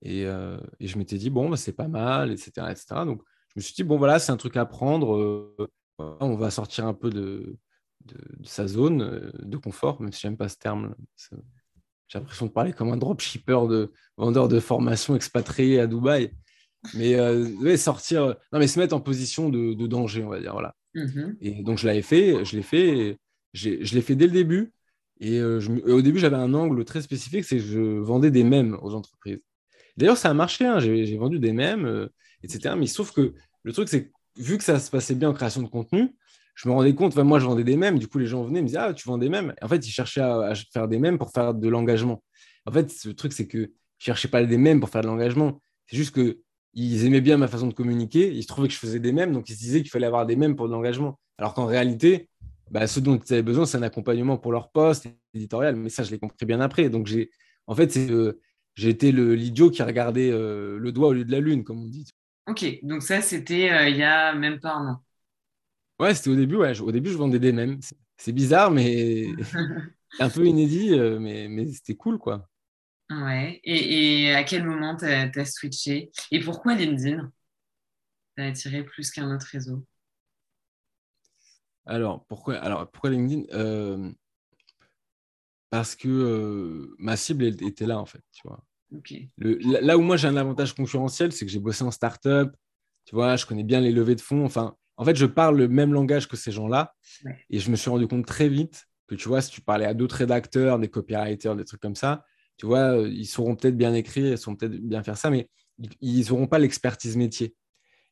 [0.00, 2.86] Et, et je m'étais dit, bon, bah, c'est pas mal, etc., etc.
[3.04, 5.54] Donc, je me suis dit, bon, voilà, c'est un truc à prendre
[5.98, 7.56] on va sortir un peu de,
[8.44, 10.94] sa zone euh, de confort, même si j'aime pas ce terme.
[12.08, 16.32] J'ai l'impression de parler comme un dropshipper de vendeur de formation expatrié à Dubaï.
[16.94, 20.52] Mais euh, sortir, non, mais se mettre en position de, danger, on va dire.
[20.52, 20.74] Voilà.
[20.94, 21.36] Mm-hmm.
[21.40, 23.16] Et donc, je l'avais fait, je l'ai fait,
[23.54, 24.72] je l'ai fait dès le début.
[25.20, 28.76] Et euh, au début, j'avais un angle très spécifique, c'est que je vendais des mèmes
[28.82, 29.40] aux entreprises.
[29.96, 32.08] D'ailleurs, ça a marché, hein, j'ai vendu des mèmes,
[32.42, 32.74] etc.
[32.76, 33.32] Mais sauf que
[33.62, 36.14] le truc, c'est vu que ça se passait bien en création de contenu,
[36.54, 38.66] je me rendais compte, moi je vendais des mèmes, du coup les gens venaient me
[38.66, 39.54] disaient Ah, tu vends des mèmes?
[39.60, 42.22] En fait, ils cherchaient à, faire des mèmes pour faire de l'engagement.
[42.66, 45.06] En fait, le truc, c'est que je ne cherchais pas des mèmes pour faire de
[45.06, 45.60] l'engagement.
[45.86, 49.12] C'est juste qu'ils aimaient bien ma façon de communiquer, ils trouvaient que je faisais des
[49.12, 51.18] mèmes, donc ils se disaient qu'il fallait avoir des mèmes pour de l'engagement.
[51.38, 52.28] Alors qu'en réalité,
[52.70, 55.76] bah, ce dont ils avaient besoin, c'est un accompagnement pour leur poste éditorial.
[55.76, 56.88] Mais ça, je l'ai compris bien après.
[56.88, 57.30] Donc, j'ai,
[57.66, 58.08] en fait, c'est,
[58.74, 61.88] j'ai été l'idiot qui regardait euh, le doigt au lieu de la lune, comme on
[61.88, 62.06] dit.
[62.46, 65.04] Ok, donc ça, c'était euh, il y a même pas un an.
[66.00, 66.78] Ouais, c'était au début, ouais.
[66.80, 67.78] Au début, je vendais des mèmes.
[68.16, 69.26] C'est bizarre, mais
[70.20, 72.48] un peu inédit, euh, mais, mais c'était cool, quoi.
[73.10, 73.60] Ouais.
[73.64, 76.10] Et, à quel moment tu as, switché?
[76.30, 77.30] Et pourquoi LinkedIn?
[78.36, 79.84] T'as attiré plus qu'un autre réseau?
[81.86, 83.44] Alors, pourquoi, alors, pourquoi LinkedIn?
[83.52, 84.10] Euh,
[85.70, 88.64] Parce que ma cible était là, en fait, tu vois
[89.36, 92.54] là où moi j'ai un avantage concurrentiel, c'est que j'ai bossé en startup,
[93.04, 94.44] tu vois, je connais bien les levées de fonds.
[94.44, 96.94] Enfin, en fait, je parle le même langage que ces gens-là.
[97.50, 99.94] Et je me suis rendu compte très vite que, tu vois, si tu parlais à
[99.94, 102.24] d'autres rédacteurs, des copywriters, des trucs comme ça,
[102.56, 105.48] tu vois, euh, ils sauront peut-être bien écrire, ils sauront peut-être bien faire ça, mais
[106.00, 107.54] ils n'auront pas l'expertise métier.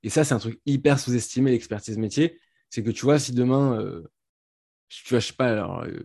[0.02, 2.38] Et ça, c'est un truc hyper sous-estimé, l'expertise métier.
[2.70, 4.02] C'est que, tu vois, si demain, euh,
[4.88, 6.00] tu vois, je sais pas, alors, euh,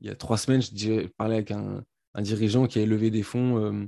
[0.00, 1.84] il y a trois semaines, je parlais avec un,
[2.14, 3.86] un dirigeant qui a levé des fonds euh,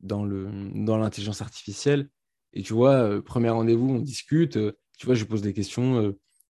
[0.00, 2.10] dans, l'intelligence artificielle.
[2.52, 4.58] Et tu vois, premier rendez-vous, on discute.
[5.00, 6.14] Euh, tu vois, je lui pose des questions.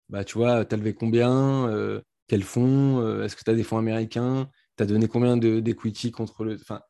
[0.10, 3.78] bah, tu vois, tu as levé combien Quels fonds Est-ce que tu as des fonds
[3.78, 6.56] américains Tu as donné combien d'equity contre le.
[6.56, 6.82] Enfin,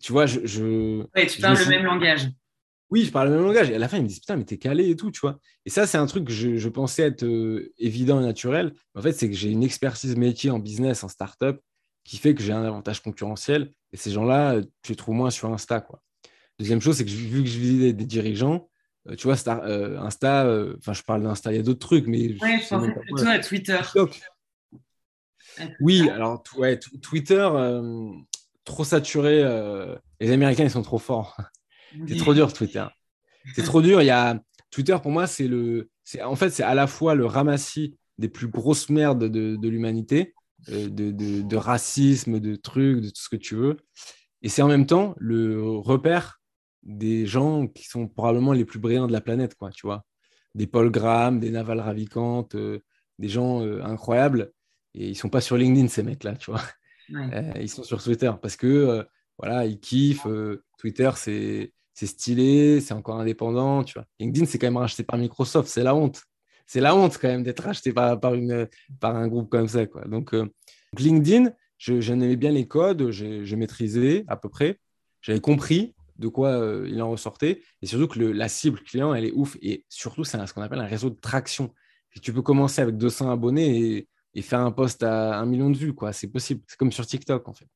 [0.00, 0.40] tu vois, je.
[0.44, 2.28] je tu parles le même langage.
[2.90, 3.70] Oui, je parle le même langage.
[3.70, 5.38] Et à la fin, ils me disent Putain, mais t'es calé et tout, tu vois.
[5.64, 7.24] Et ça, c'est un truc que je, je pensais être
[7.78, 8.74] évident et naturel.
[8.94, 11.58] En fait, c'est que j'ai une expertise métier en business, en startup,
[12.04, 13.70] qui fait que j'ai un avantage concurrentiel.
[13.92, 15.80] Et ces gens-là, tu les trouves moins sur Insta.
[15.80, 16.02] Quoi.
[16.58, 18.71] Deuxième chose, c'est que vu que je visite des, dirigeants, euh,
[19.16, 22.40] tu vois, euh, Insta, euh, enfin, je parle d'Insta, il y a d'autres trucs, mais.
[22.40, 23.80] Ouais, je pensais plutôt à Twitter.
[25.80, 27.48] Oui, alors, ouais, Twitter,
[28.64, 29.42] trop saturé.
[30.20, 31.36] les Américains, ils sont trop forts.
[32.08, 32.86] c'est trop dur, Twitter.
[33.54, 34.00] C'est trop dur.
[34.00, 34.40] Il y a...
[34.70, 35.90] Twitter, pour moi, c'est le.
[36.24, 40.34] En fait, c'est à la fois le ramassis des plus grosses merdes de, de l'humanité
[40.68, 43.78] euh, de, racisme, de trucs, de tout ce que tu veux.
[44.42, 46.40] Et c'est en même temps le repère
[46.82, 50.04] des gens qui sont probablement les plus brillants de la planète, quoi, tu vois.
[50.54, 52.80] Des Paul Graham, des Naval Ravikant, euh,
[53.18, 54.52] des gens euh, incroyables.
[54.94, 56.62] Et ils sont pas sur LinkedIn, ces mecs-là, tu vois.
[57.60, 59.06] ils sont sur Twitter parce que,
[59.38, 60.26] voilà, ils kiffent.
[60.78, 64.04] Twitter, c'est stylé, c'est encore indépendant, tu vois.
[64.20, 66.22] LinkedIn, c'est quand même racheté par Microsoft, c'est la honte
[66.72, 68.66] c'est la honte quand même d'être acheté par, par, une,
[68.98, 69.84] par un groupe comme ça.
[69.86, 70.06] Quoi.
[70.06, 70.50] Donc, euh,
[70.98, 74.78] LinkedIn, je, aimais bien les codes, je, maîtrisais à peu près,
[75.20, 79.26] j'avais compris de quoi euh, il en ressortait, et surtout que la cible client, elle
[79.26, 81.74] est ouf, et surtout, c'est ce qu'on appelle un réseau de traction.
[82.22, 85.92] tu peux commencer avec 200 abonnés et, faire un post à un million de vues,
[85.92, 86.12] quoi.
[86.14, 86.62] C'est possible.
[86.66, 87.68] C'est comme sur TikTok, en fait.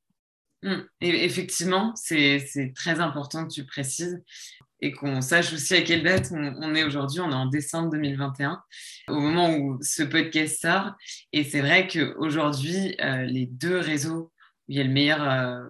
[0.63, 0.83] Mm.
[1.03, 4.23] Et effectivement, c'est très important que tu précises
[4.81, 7.21] et qu'on sache aussi à quelle date on, est aujourd'hui.
[7.21, 8.63] On est en décembre 2021,
[9.09, 10.93] au moment où ce podcast sort.
[11.33, 14.33] Et c'est vrai qu'aujourd'hui, euh, les deux réseaux
[14.69, 15.65] où il y a le meilleur, euh,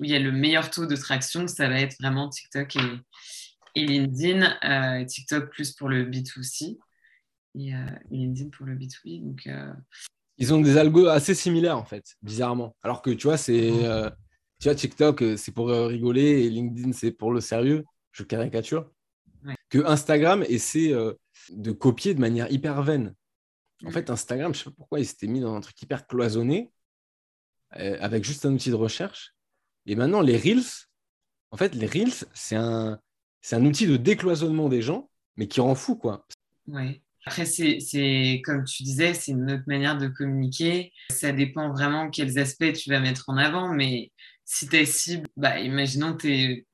[0.00, 2.80] où il y a le meilleur taux de traction, ça va être vraiment TikTok et,
[3.74, 4.56] et LinkedIn.
[4.64, 6.78] Euh, TikTok plus pour le B2C
[7.56, 7.72] et,
[8.10, 9.22] LinkedIn pour le B2B.
[9.22, 9.48] Donc,
[10.38, 12.76] ils ont des algos assez similaires en fait, bizarrement.
[12.82, 13.72] Alors que tu vois, c'est
[14.60, 17.84] tu vois TikTok, c'est pour rigoler et LinkedIn, c'est pour le sérieux
[18.14, 18.90] je caricature,
[19.68, 21.12] que Instagram essaie euh,
[21.50, 23.14] de copier de manière hyper vaine.
[23.84, 26.06] En fait, Instagram, je ne sais pas pourquoi il s'était mis dans un truc hyper
[26.06, 26.72] cloisonné,
[27.76, 29.34] euh, avec juste un outil de recherche.
[29.86, 30.64] Et maintenant, les Reels,
[31.50, 32.98] en fait, les Reels, c'est un,
[33.40, 36.26] c'est un outil de décloisonnement des gens, mais qui rend fou, quoi.
[36.66, 37.02] Ouais.
[37.26, 40.92] Après, c'est comme tu disais, c'est une autre manière de communiquer.
[41.10, 44.12] Ça dépend vraiment quels aspects tu vas mettre en avant, mais
[44.44, 46.66] si ta cible, bah, imaginons que tu es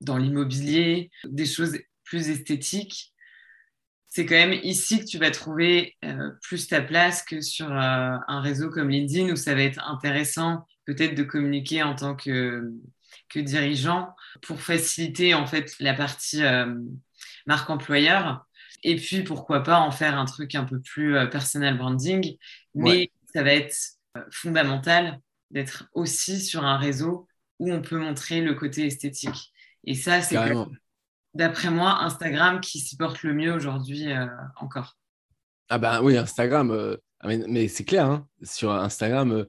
[0.00, 3.14] dans l'immobilier, des choses plus esthétiques.
[4.08, 8.16] C'est quand même ici que tu vas trouver euh, plus ta place que sur euh,
[8.26, 12.72] un réseau comme LinkedIn où ça va être intéressant peut-être de communiquer en tant que,
[13.28, 16.74] que dirigeant pour faciliter en fait la partie euh,
[17.46, 18.46] marque employeur.
[18.82, 22.36] Et puis pourquoi pas en faire un truc un peu plus personal branding,
[22.76, 23.76] mais ça va être
[24.30, 27.26] fondamental d'être aussi sur un réseau
[27.58, 29.52] où on peut montrer le côté esthétique.
[29.84, 30.36] Et ça, c'est
[31.34, 34.26] d'après moi Instagram qui supporte le mieux aujourd'hui euh,
[34.56, 34.96] encore.
[35.68, 38.26] Ah ben oui, Instagram, euh, mais, c'est clair, hein.
[38.42, 39.46] sur Instagram,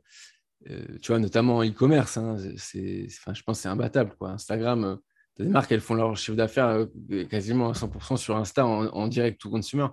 [0.70, 4.16] euh, tu vois, notamment en e-commerce, hein, je pense que c'est imbattable.
[4.18, 4.32] Quoi.
[4.32, 5.00] Instagram,
[5.38, 6.88] des marques, elles font leur chiffre d'affaires
[7.30, 9.88] quasiment à 100% sur Insta en, direct tout consumer,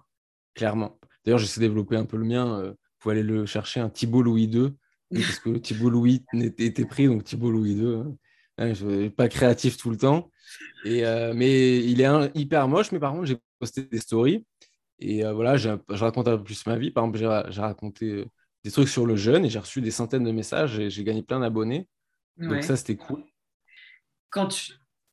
[0.55, 0.99] clairement.
[1.24, 2.74] D'ailleurs, j'essaie de développer un peu le mien.
[3.03, 4.72] Vous aller le chercher, un Thibault Louis II,
[5.12, 7.95] parce que Thibault Louis était pris, donc Thibault Louis II.
[7.95, 8.16] Hein.
[8.59, 10.31] Je ne suis pas créatif tout le temps.
[10.85, 14.45] Et, euh, mais il est hyper moche, mais par contre, j'ai posté des stories.
[14.99, 16.91] Et euh, voilà, je raconte un peu plus ma vie.
[16.91, 18.25] Par exemple, j'ai raconté euh,
[18.65, 21.23] des trucs sur le jeûne et j'ai reçu des centaines de messages et j'ai gagné
[21.23, 21.87] plein d'abonnés.
[22.39, 23.25] Donc ça, c'était cool.
[24.31, 24.73] Quand tu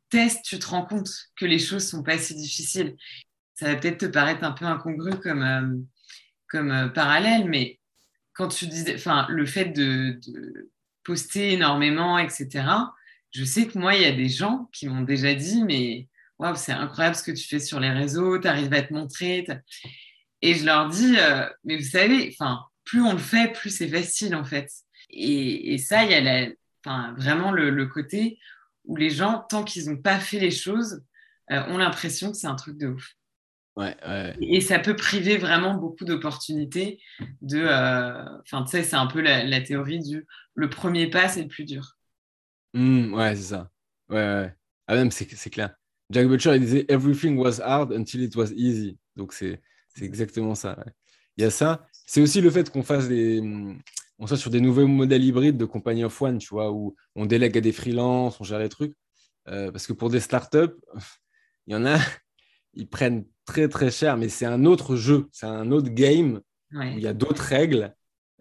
[0.10, 2.96] testes, tu te rends compte que les choses sont pas si difficiles.
[3.56, 5.86] Ça va peut-être te paraître un peu incongru comme,
[6.50, 7.80] comme parallèle, mais
[8.34, 10.72] quand tu disais, enfin, le fait de, de
[11.04, 12.66] poster énormément, etc.,
[13.34, 16.08] je sais que moi, il y a des gens qui m'ont déjà dit, mais
[16.38, 19.46] waouh, c'est incroyable ce que tu fais sur les réseaux, tu arrives à te montrer.
[20.42, 22.36] Et je leur dis, euh, mais vous savez,
[22.84, 24.70] plus on le fait, plus c'est facile en fait.
[25.10, 26.50] Et, ça, il y a
[27.18, 28.40] vraiment le, côté
[28.86, 31.04] où les gens, tant qu'ils n'ont pas fait les choses,
[31.52, 33.14] euh, ont l'impression que c'est un truc de ouf.
[33.76, 33.96] Ouais,
[34.40, 37.00] Et ça peut priver vraiment beaucoup d'opportunités.
[37.42, 41.28] De, euh, enfin, tu sais, c'est un peu la, la, théorie du le premier pas,
[41.28, 41.98] c'est le plus dur.
[42.74, 43.70] Mmh, ouais, c'est ça.
[44.10, 44.56] Ouais, ouais.
[44.88, 45.76] Ah, même, c'est clair.
[46.10, 48.98] Jack Butcher, il disait Everything was hard until it was easy.
[49.16, 49.62] Donc, c'est
[50.02, 50.78] exactement ça.
[51.38, 51.88] Il y a ça.
[52.06, 53.42] C'est aussi le fait qu'on fasse des.
[54.20, 57.26] On soit sur des nouveaux modèles hybrides de compagnie of one, tu vois, où on
[57.26, 58.96] délègue à des freelances, on gère les trucs.
[59.48, 60.76] Euh, parce que pour des startups,
[61.68, 61.98] il y en a,
[62.74, 66.42] ils prennent très très cher, mais c'est un autre jeu, c'est un autre game
[66.74, 67.94] où il y a d'autres règles.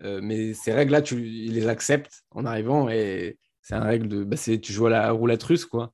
[0.02, 4.24] Euh, mais ces règles-là, tu les acceptes en arrivant et c'est un règle de.
[4.24, 5.92] Bah, tu joues à la roulette russe, quoi.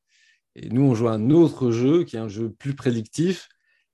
[0.57, 3.49] Et nous, on joue à un autre jeu qui est un jeu plus prédictif,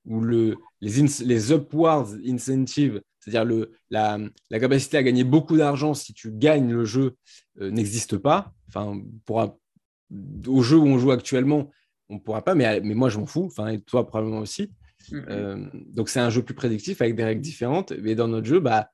[0.07, 4.18] où le, les, les upwards incentives, c'est-à-dire la,
[4.51, 7.16] la, capacité à gagner beaucoup d'argent si tu gagnes le jeu,
[7.61, 8.55] euh, n'existe pas.
[8.68, 9.59] Enfin, pour
[10.47, 11.70] au jeu où on joue actuellement,
[12.09, 13.47] on ne pourra pas, mais, mais moi, je m'en fous.
[13.47, 14.70] Enfin, et toi, probablement aussi.
[15.11, 15.25] Mm-hmm.
[15.29, 17.93] Euh, donc, c'est un jeu plus prédictif avec des règles différentes.
[18.01, 18.91] Mais dans notre jeu, bah,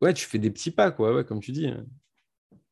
[0.00, 1.68] ouais, tu fais des petits pas, quoi, ouais, comme tu dis.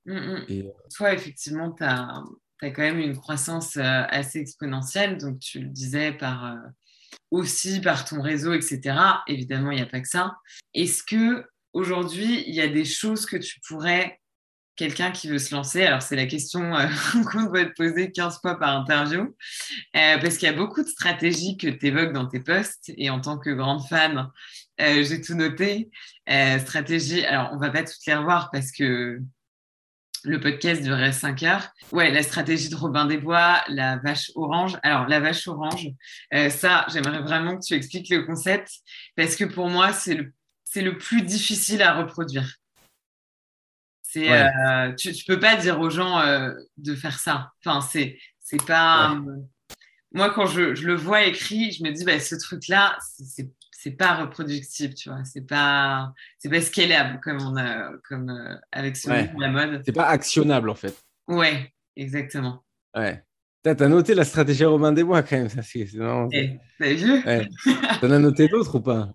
[0.07, 0.45] Mm, mm.
[0.49, 0.63] Et...
[0.63, 2.23] Euh, Toi, effectivement, tu as,
[2.63, 5.19] quand même une croissance euh, assez exponentielle.
[5.19, 6.57] Donc, tu le disais par, euh,
[7.31, 8.97] aussi par ton réseau, etc.
[9.27, 10.37] Évidemment, il n'y a pas que ça.
[10.75, 14.19] Est-ce que aujourd'hui, il y a des choses que tu pourrais
[14.77, 16.73] quelqu'un qui veut se lancer Alors, c'est la question
[17.31, 19.37] qu'on doit te poser 15 fois par interview,
[19.93, 23.21] parce qu'il y a beaucoup de stratégies que tu évoques dans tes posts, et en
[23.21, 24.31] tant que grande fan,
[24.79, 25.91] j'ai tout noté.
[26.61, 29.21] stratégie, alors on va pas toutes les revoir parce que
[30.25, 31.69] le podcast durait 5 heures.
[31.93, 34.79] Ouais, la stratégie de Robin des Bois, la vache orange.
[34.83, 35.89] Alors, la vache orange,
[36.35, 38.71] euh, ça, j'aimerais vraiment que tu expliques le concept
[39.17, 40.33] parce que pour moi, c'est le,
[40.65, 42.57] c'est le plus difficile à reproduire.
[44.03, 47.53] C'est, euh, tu, tu peux pas dire aux gens euh, de faire ça.
[47.65, 49.17] Enfin, c'est, c'est pas.
[50.13, 53.49] Moi, quand je, je, le vois écrit, je me dis, bah, ce truc-là, c'est
[53.83, 55.25] c'est pas reproductible, tu vois.
[55.25, 59.81] C'est pas, c'est pas scalable comme on a, comme euh, avec ce la mode.
[59.87, 60.95] C'est pas actionnable en fait.
[61.27, 62.63] Ouais, exactement.
[62.95, 63.25] Ouais.
[63.63, 65.49] T'as as noté la stratégie Robin des Bois quand même.
[65.49, 65.89] Ça, c'est,
[66.33, 67.25] eh, T'as vu?
[67.25, 67.49] Ouais.
[68.03, 69.15] T'en as noté d'autres ou pas?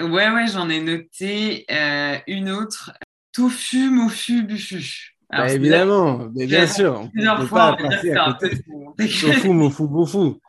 [0.00, 2.92] Ouais, ouais, j'en ai noté euh, une autre.
[3.32, 5.14] Tofu, mofu, bufu.
[5.30, 7.08] bah, évidemment, mais bien sûr.
[7.16, 8.56] On peut pas passer à côté.
[8.98, 10.40] Tofu, mofu, bufu.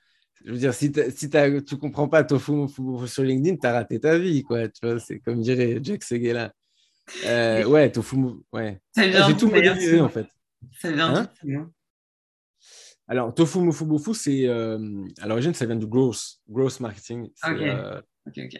[0.45, 2.67] Je veux dire, si, si tu comprends pas tofu,
[3.05, 4.43] sur LinkedIn, tu as raté ta vie.
[4.43, 4.67] Quoi.
[4.69, 6.53] Tu vois, c'est comme dirait Jack Seguela.
[7.25, 8.17] Euh, ouais, tofu,
[8.53, 8.81] ouais.
[8.95, 10.27] J'ai tout modélisé en fait.
[10.79, 11.29] Ça vient hein?
[11.49, 11.71] hein
[13.07, 17.29] Alors, tofu, mofu, bufu, c'est euh, à l'origine, ça vient du growth, growth marketing.
[17.47, 18.01] Euh,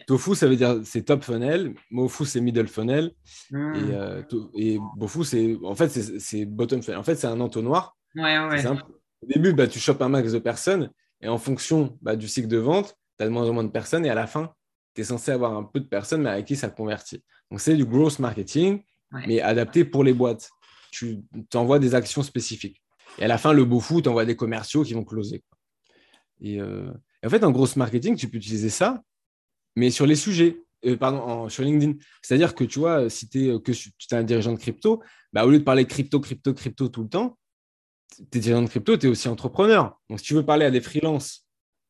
[0.06, 1.74] tofu, ça veut dire c'est top funnel.
[1.90, 3.12] Mofu, c'est middle funnel.
[3.50, 3.74] Hmm.
[3.74, 4.22] Et, euh,
[4.56, 6.98] et bofu, c'est en fait c'est bottom funnel.
[6.98, 7.96] En fait, c'est un entonnoir.
[8.14, 8.66] Ouais, ouais.
[8.66, 10.90] Au début, bah, tu chopes un max de personnes
[11.22, 13.70] et en fonction bah, du cycle de vente, tu as de moins en moins de
[13.70, 14.52] personnes et à la fin,
[14.94, 17.22] tu es censé avoir un peu de personnes mais avec qui ça convertit.
[17.50, 18.82] Donc, c'est du growth marketing,
[19.26, 20.50] mais adapté pour les boîtes.
[20.90, 21.20] Tu
[21.50, 22.82] t'envoies des actions spécifiques.
[23.18, 25.42] Et à la fin, le beau fou, tu envoies des commerciaux qui vont closer.
[26.44, 26.90] Euh,
[27.22, 29.02] et, en fait, en growth marketing, tu peux utiliser ça,
[29.76, 30.58] mais sur les sujets.
[30.84, 31.94] Euh, pardon, sur LinkedIn.
[32.22, 35.00] C'est-à-dire que tu vois, si tu es, euh, que tu es un dirigeant de crypto,
[35.32, 37.38] bah, au lieu de parler crypto, crypto, crypto tout le temps,
[38.16, 39.98] tu es dirigeant de crypto, tu es aussi entrepreneur.
[40.08, 41.46] Donc, si tu veux parler à des freelances,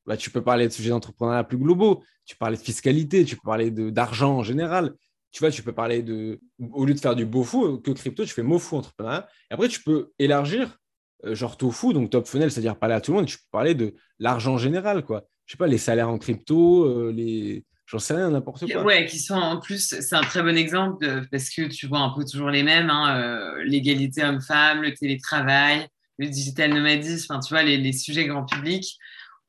[0.06, 2.02] bah, tu peux parler de sujets d'entrepreneuriat plus globaux.
[2.26, 4.94] Tu peux parler de fiscalité, tu peux parler d'argent en général.
[5.30, 6.40] Tu vois, tu peux parler de,
[6.72, 9.28] au lieu de faire du beau fou que crypto, tu fais mot fou entrepreneuriat.
[9.50, 10.78] Et après, tu peux élargir,
[11.24, 13.26] euh, genre tofu, donc top funnel, c'est-à-dire parler à tout le monde.
[13.26, 15.24] Tu peux parler de l'argent général, quoi.
[15.46, 18.82] Je sais pas, les salaires en crypto, euh, les, j'en sais rien, n'importe quoi.
[18.82, 22.10] Ouais, qui sont en plus, c'est un très bon exemple parce que tu vois un
[22.10, 25.86] peu toujours les mêmes, hein, euh, l'égalité homme-femme, le télétravail,
[26.22, 28.98] le digital nomadisme, enfin, tu vois, les, les, sujets grand public.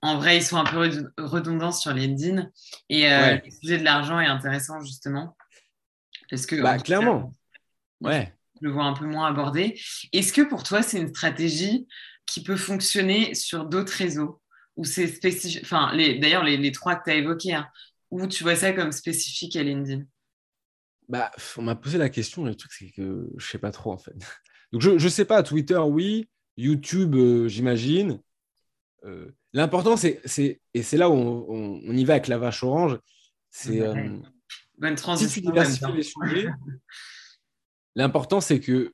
[0.02, 2.50] En vrai, ils sont un peu redondants sur LinkedIn.
[2.90, 5.38] Et le sujet de l'argent est intéressant, justement.
[6.30, 6.62] Parce que.
[6.62, 7.32] Bah, clairement.
[8.02, 8.34] ouais.
[8.62, 9.80] Je le vois un peu moins abordé.
[10.12, 11.88] Est-ce que pour toi, c'est une stratégie
[12.26, 14.42] qui peut fonctionner sur d'autres réseaux
[14.76, 15.62] ou c'est spécifique.
[15.64, 17.68] Enfin, d'ailleurs, les, les, trois que tu as évoqués, hein,
[18.12, 20.04] où tu vois ça comme spécifique à LinkedIn?
[21.10, 23.92] Bah, On m'a posé la question, le truc, c'est que je ne sais pas trop,
[23.92, 24.14] en fait.
[24.72, 26.28] Donc, je ne sais pas, Twitter, oui,
[26.58, 28.20] YouTube, euh, j'imagine.
[29.06, 30.22] Euh, l'important, c'est,
[30.74, 33.00] et c'est là où on, y va avec la vache orange,
[33.50, 34.18] c'est euh,
[34.78, 35.30] Bonne transition.
[35.30, 36.48] Si tu diversifies les sujets,
[37.96, 38.92] l'important, c'est que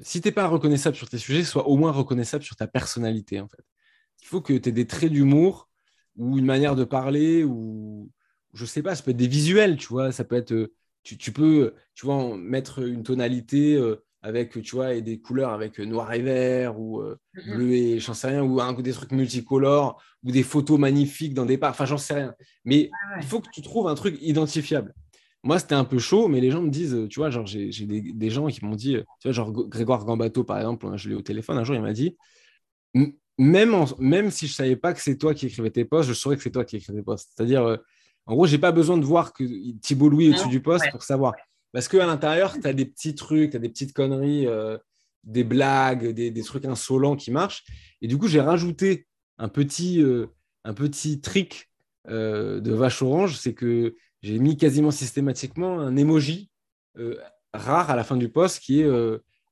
[0.00, 3.40] si tu n'es pas reconnaissable sur tes sujets, sois au moins reconnaissable sur ta personnalité,
[3.40, 3.64] en fait.
[4.22, 5.68] Il faut que tu aies des traits d'humour
[6.16, 8.10] ou une manière de parler ou
[8.54, 10.72] je sais pas, ça peut être des visuels, tu vois, ça peut être
[11.02, 13.78] tu, tu peux tu vois mettre une tonalité
[14.24, 18.14] avec, tu vois, et des couleurs avec noir et vert ou euh, bleu et j'en
[18.14, 21.84] sais rien, ou un, des trucs multicolores ou des photos magnifiques dans des parcs, enfin,
[21.84, 22.34] j'en sais rien.
[22.64, 24.94] Mais il faut que tu trouves un truc identifiable.
[25.42, 28.30] Moi, c'était un peu chaud, mais les gens me disent, tu vois, genre, j'ai des,
[28.30, 31.58] gens qui m'ont dit, tu vois, genre Grégoire Gambato, par exemple, je l'ai au téléphone,
[31.58, 32.16] un jour, il m'a dit,
[33.36, 36.36] même, même si je savais pas que c'est toi qui écrivais tes posts, je saurais
[36.36, 37.30] que c'est toi qui écrivais tes posts.
[37.36, 37.76] C'est-à-dire, euh,
[38.24, 39.44] en gros, j'ai pas besoin de voir que
[39.80, 41.34] Thibault Louis est au-dessus du poste pour savoir.
[41.74, 44.78] Parce qu'à l'intérieur, tu as des petits trucs, tu as des petites conneries, euh,
[45.24, 47.64] des blagues, des, trucs insolents qui marchent.
[48.00, 49.08] Et du coup, j'ai rajouté
[49.38, 50.28] un petit, euh,
[50.62, 51.68] un petit trick
[52.08, 56.48] euh, de vache orange, c'est que j'ai mis quasiment systématiquement un emoji
[57.52, 58.88] rare à la fin du post qui est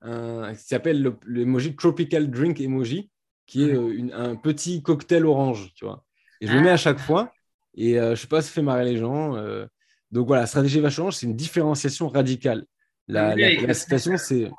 [0.01, 3.11] un, qui s'appelle l'emoji Tropical Drink Emoji,
[3.47, 3.77] qui est
[4.13, 6.05] un petit cocktail orange, tu vois.
[6.41, 7.33] Et je le mets à chaque fois.
[7.75, 9.37] Et je sais pas, ça fait marrer les gens.
[10.13, 12.67] Donc voilà, stratégie vache orange, c'est une différenciation radicale.
[13.09, 14.51] La, citation, c'est.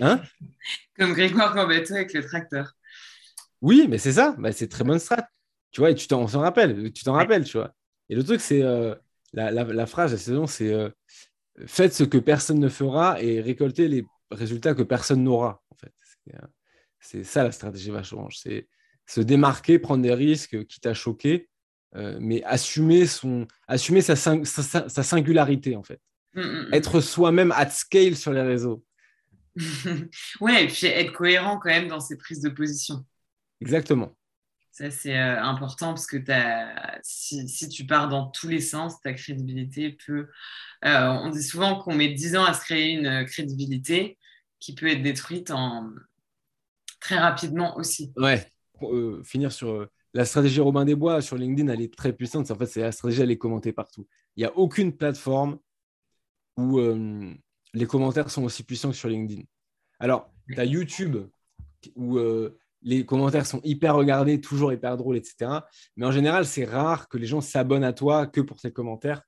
[0.00, 0.20] Hein?
[0.98, 2.72] Comme Grégoire Gambato avec le tracteur.
[3.60, 5.28] Oui, mais c'est ça, bah, c'est très bonne strat.
[5.70, 7.74] Tu vois, et tu t'en rappelles, tu t'en rappelles, tu vois.
[8.08, 8.94] Et le truc, c'est euh,
[9.32, 10.88] la, phrase, la saison, c'est euh,
[11.66, 15.62] faites ce que personne ne fera et récoltez les résultats que personne n'aura.
[15.70, 15.92] En fait,
[17.00, 18.38] c'est euh, ça la stratégie vache orange.
[18.38, 18.68] C'est
[19.06, 21.48] se démarquer, prendre des risques, quitte à choquer,
[21.96, 26.00] euh, mais assumer, son, assumer sa, sa, singularité, en fait.
[26.34, 26.74] Mm, mm, mm.
[26.74, 28.84] Être soi-même at scale sur les réseaux.
[30.40, 33.04] ouais, et puis être cohérent quand même dans ses prises de position.
[33.60, 34.16] Exactement.
[34.72, 36.16] Ça, c'est euh, important parce que
[37.02, 40.28] si, si, tu pars dans tous les sens, ta crédibilité peut.
[40.84, 44.18] Euh, on dit souvent qu'on met 10 ans à se créer une crédibilité
[44.58, 45.92] qui peut être détruite en...
[46.98, 48.12] très rapidement aussi.
[48.16, 48.50] Ouais,
[49.22, 52.50] finir sur la stratégie Robin des Bois sur LinkedIn, elle est très puissante.
[52.50, 54.06] En fait, c'est la stratégie, elle est commentée partout.
[54.36, 55.58] Il n'y a aucune plateforme
[56.56, 57.34] où euh,
[57.74, 59.42] les commentaires sont aussi puissants que sur LinkedIn.
[59.98, 61.16] Alors, tu as YouTube
[61.96, 65.50] où euh, les commentaires sont hyper regardés, toujours hyper drôles, etc.
[65.96, 69.22] Mais en général, c'est rare que les gens s'abonnent à toi que pour tes commentaires.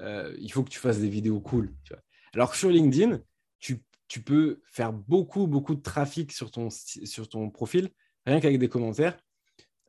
[0.00, 1.72] Euh, il faut que tu fasses des vidéos cool.
[2.34, 3.20] Alors que sur LinkedIn,
[3.60, 7.90] tu peux faire beaucoup, beaucoup de trafic sur ton profil,
[8.26, 9.16] rien qu'avec des commentaires.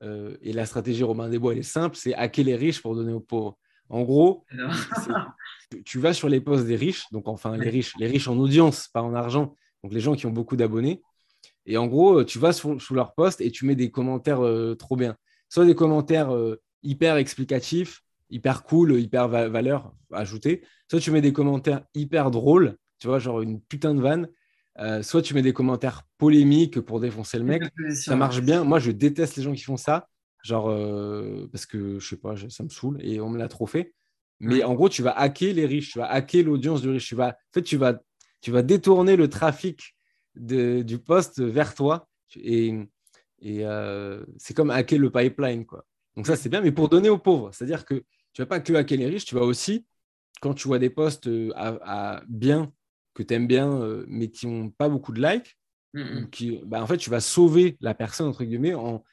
[0.02, 3.14] Euh, et la stratégie Robin Desbois, elle est simple, c'est hacker les riches pour donner
[3.14, 3.58] aux pauvres.
[3.89, 4.45] En gros,
[5.86, 8.88] tu vas sur les posts des riches, donc enfin les riches, les riches en audience,
[8.88, 11.02] pas en argent, donc les gens qui ont beaucoup d'abonnés.
[11.66, 14.95] Et en gros, tu vas sous, leur post et tu mets des commentaires euh, trop
[14.95, 15.16] bien.
[15.50, 20.64] Soit des commentaires euh, hyper explicatifs, hyper cool, hyper valeur ajoutée.
[20.89, 24.30] Soit tu mets des commentaires hyper drôles, tu vois, genre une putain de vanne.
[24.80, 27.63] Euh, soit tu mets des commentaires polémiques pour défoncer le mec.
[27.93, 28.63] Ça marche bien.
[28.63, 30.07] Moi, je déteste les gens qui font ça.
[30.41, 33.67] Genre, euh, parce que je sais pas, ça me saoule et on me l'a trop
[33.67, 33.93] fait.
[34.39, 37.07] Mais en gros, tu vas hacker les riches, tu vas hacker l'audience du riche.
[37.07, 37.99] Tu vas, en fait, tu vas,
[38.39, 39.95] tu vas détourner le trafic
[40.36, 42.07] du poste vers toi.
[42.36, 42.73] Et,
[43.41, 45.86] et euh, c'est comme hacker le pipeline, quoi.
[46.15, 47.49] Donc ça, c'est bien, mais pour donner aux pauvres.
[47.53, 49.86] C'est-à-dire que tu vas pas que hacker les riches, tu vas aussi,
[50.39, 52.71] quand tu vois des posts à bien
[53.20, 55.57] que tu aimes bien, euh, mais qui n'ont pas beaucoup de likes,
[55.93, 56.30] mm, mm.
[56.30, 59.03] qui, bah, en fait, tu vas sauver la personne, entre guillemets, en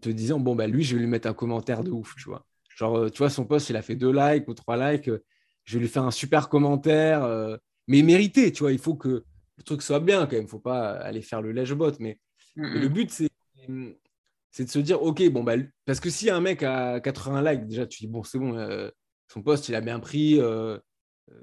[0.00, 2.44] te disant, bon, bah, lui, je vais lui mettre un commentaire de ouf, tu vois.
[2.76, 5.24] Genre, euh, tu vois, son post, il a fait deux likes ou trois likes, euh,
[5.64, 7.28] je vais lui faire un super commentaire,
[7.88, 9.24] mais mérité, tu vois, il faut que
[9.58, 12.18] le truc soit bien quand même, faut pas aller faire le lèche-bot, mais,
[12.56, 13.28] mm, le but, c'est
[14.50, 17.66] c'est de se dire, ok, bon, bah, parce que si un mec a 80 likes,
[17.66, 18.56] déjà, tu dis, bon, c'est bon,
[19.30, 20.78] son post, il a bien pris, euh,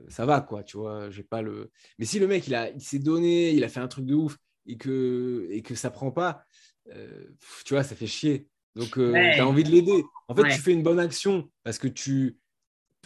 [0.07, 1.09] ça va, quoi, tu vois.
[1.09, 1.71] J'ai pas le.
[1.99, 4.13] Mais si le mec, il, a, il s'est donné, il a fait un truc de
[4.13, 6.45] ouf et que, et que ça prend pas,
[6.93, 7.25] euh,
[7.65, 8.47] tu vois, ça fait chier.
[8.75, 10.03] Donc, euh, tu as envie de l'aider.
[10.27, 12.37] En fait, tu fais une bonne action parce que tu,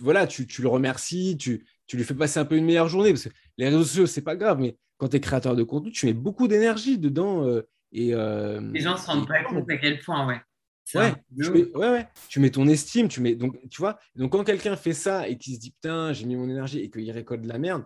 [0.02, 3.12] voilà, tu, tu le remercies, tu, tu, lui fais passer un peu une meilleure journée.
[3.12, 5.92] Parce que les réseaux sociaux, c'est pas grave, mais quand tu es créateur de contenu,
[5.92, 7.46] tu mets beaucoup d'énergie dedans.
[7.92, 10.42] et, les gens se rendent pas compte à quel point, ouais.
[10.96, 14.00] Ouais tu, mets, ouais, ouais, tu mets ton estime, tu mets donc tu vois.
[14.16, 16.90] Donc quand quelqu'un fait ça et qu'il se dit putain j'ai mis mon énergie et
[16.90, 17.86] qu'il récolte de la merde,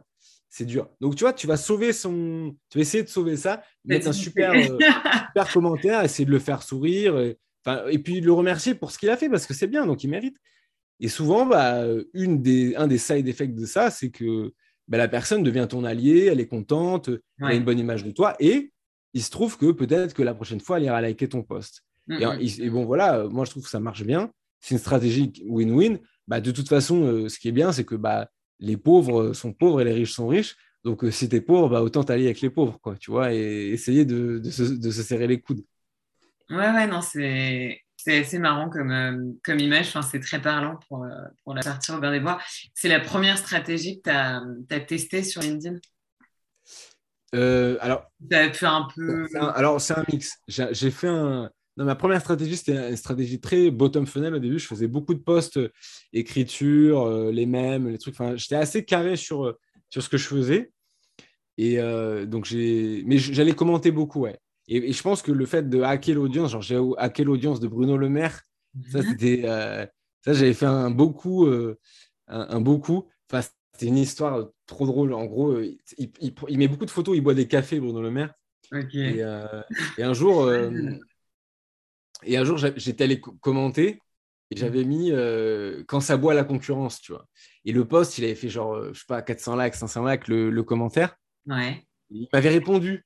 [0.50, 0.90] c'est dur.
[1.02, 4.14] Donc tu vois, tu vas sauver son, tu vas essayer de sauver ça, mettre un
[4.14, 4.78] super, euh,
[5.30, 7.38] super commentaire, essayer de le faire sourire, et,
[7.90, 10.10] et puis le remercier pour ce qu'il a fait parce que c'est bien, donc il
[10.10, 10.38] mérite.
[11.00, 11.84] Et souvent, bah,
[12.14, 14.54] une des, un des side effects de ça, c'est que
[14.88, 18.12] bah, la personne devient ton allié, elle est contente, elle a une bonne image de
[18.12, 18.72] toi, et
[19.14, 21.84] il se trouve que peut-être que la prochaine fois, elle ira liker ton post.
[22.08, 22.40] Mm, mm.
[22.62, 24.32] Et, bon, voilà, euh, moi, je trouve que ça marche bien.
[24.60, 26.00] C'est une stratégie win-win.
[26.28, 28.30] Bah, de toute façon, euh, ce qui est bien, c'est que bah,
[28.60, 30.56] les pauvres sont pauvres et les riches sont riches.
[30.84, 33.34] Donc, euh, si tu es pauvre, bah, autant t'allier avec les pauvres, quoi, tu vois,
[33.34, 35.64] et essayer de, de, se, de, se, serrer les coudes.
[36.50, 37.80] Ouais, ouais, non, c'est.
[37.96, 41.08] C'est assez marrant comme, comme image, enfin, c'est très parlant pour,
[41.46, 42.38] pour la partie Robert des Bois.
[42.74, 45.78] C'est la première stratégie que tu as, as testée sur LinkedIn?
[47.32, 49.26] Alors, fait un peu.
[49.56, 50.38] alors, c'est un mix.
[50.50, 54.60] J'ai fait un, ma première stratégie, c'était une stratégie très bottom funnel au début.
[54.60, 55.72] Je faisais beaucoup de posts, euh,
[56.12, 58.14] écriture, euh, les mêmes, les trucs.
[58.14, 59.60] Enfin, j'étais assez carré sur, euh,
[59.90, 60.72] sur ce que je faisais.
[61.58, 61.78] Et
[62.26, 63.04] donc, j'ai.
[63.06, 64.40] Mais j'allais commenter beaucoup, ouais.
[64.68, 67.96] Et, je pense que le fait de hacker l'audience, genre j'ai hacké l'audience de Bruno
[67.96, 68.42] Le Maire,
[68.92, 69.10] ça, mhm.
[69.10, 69.44] c'était.
[69.44, 71.48] ça, j'avais fait un beaucoup.
[72.28, 73.08] un, beaucoup.
[73.32, 75.14] Enfin, c'était une histoire trop drôle.
[75.14, 78.34] En gros, il, il, met beaucoup de photos, il boit des cafés, Bruno Le Maire.
[78.92, 80.50] Et, et, un jour,
[82.26, 84.00] et un jour, j'étais allé commenter
[84.52, 87.28] et j'avais mis euh, quand ça boit la concurrence, tu vois.
[87.66, 90.28] Et le post, il avait fait genre, euh, je sais pas, 400 likes, 500 likes,
[90.28, 91.16] le, commentaire.
[91.48, 91.86] Ouais.
[92.12, 93.06] Il m'avait répondu.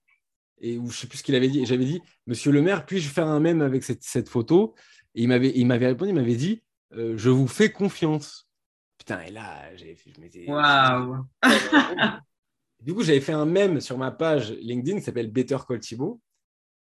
[0.60, 1.66] Et ou je sais plus ce qu'il avait dit.
[1.66, 4.76] J'avais dit, Monsieur le maire, puis-je faire un mème avec cette, cette photo?
[5.16, 6.64] Et il m'avait, il m'avait répondu, il m'avait dit,
[6.94, 8.50] euh, je vous fais confiance.
[8.98, 9.86] Putain, et là, je
[10.20, 10.46] m'étais.
[10.48, 11.26] Waouh
[12.82, 16.20] Du coup, j'avais fait un mème sur ma page LinkedIn qui s'appelle Better Call Thibault.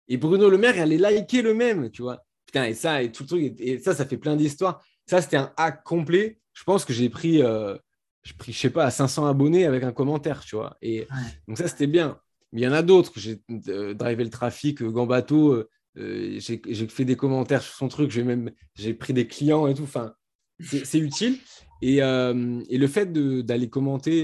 [0.08, 2.24] Et Bruno Le Maire, il allait liker le même, tu vois.
[2.46, 4.84] Putain, et ça, et tout le truc, et ça, ça fait plein d'histoires.
[5.08, 6.40] Ça, c'était un hack complet.
[6.54, 7.76] Je pense que j'ai pris, euh,
[8.24, 10.78] je pris, je sais pas, 500 abonnés avec un commentaire, tu vois.
[10.82, 11.08] Et
[11.48, 12.20] donc ça, c'était bien.
[12.52, 13.12] Mais il y en a d'autres.
[13.18, 15.66] J'ai euh, drivé le trafic, euh, Gambato.
[15.98, 18.12] Euh, j'ai fait des commentaires sur son truc.
[18.12, 19.84] J'ai même, j'ai pris des clients et tout.
[19.84, 20.14] Enfin,
[20.62, 21.38] c'est utile.
[21.82, 24.24] Et, et, le fait d'aller commenter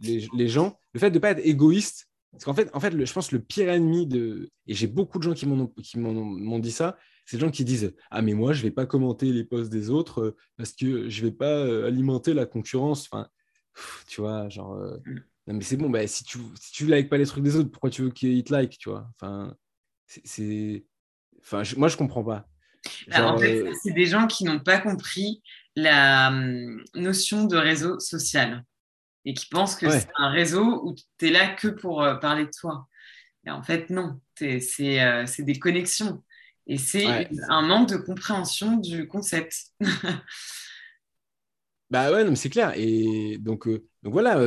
[0.00, 3.04] les, les, gens, le fait de ne pas être égoïste, parce qu'en fait, en fait
[3.04, 4.50] je pense que le pire ennemi de.
[4.66, 6.98] Et j'ai beaucoup de gens qui m'ont dit ça,
[7.28, 9.70] c'est les gens qui disent Ah, mais moi, je ne vais pas commenter les posts
[9.70, 13.06] des autres euh, parce que je ne vais pas euh, alimenter la concurrence.
[13.10, 13.28] Enfin,
[14.08, 14.74] tu vois, genre.
[14.74, 15.20] Euh, mm.
[15.48, 17.70] Non, mais c'est bon, bah, si tu si tu likes pas les trucs des autres,
[17.70, 19.10] pourquoi tu veux qu'ils te like, tu vois?
[19.14, 19.54] Enfin,
[20.06, 20.86] c'est.
[21.40, 22.46] Enfin, moi, je comprends pas.
[23.08, 25.42] Bah, en fait, c'est des gens qui n'ont pas compris
[25.76, 28.64] la hum, notion de réseau social
[29.28, 32.46] et qui pensent que c'est un réseau où tu es là que pour euh, parler
[32.46, 32.88] de toi.
[33.46, 36.24] Et en fait, non, euh, c'est des connexions.
[36.66, 39.66] Et c'est un manque de compréhension du concept.
[41.90, 42.72] bah ouais, c'est clair.
[42.74, 44.40] Et donc, euh, donc voilà,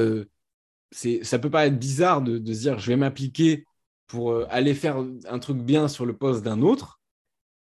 [0.92, 3.66] ça peut pas être bizarre de, se dire je vais m'appliquer
[4.08, 7.00] pour aller faire un truc bien sur le poste d'un autre.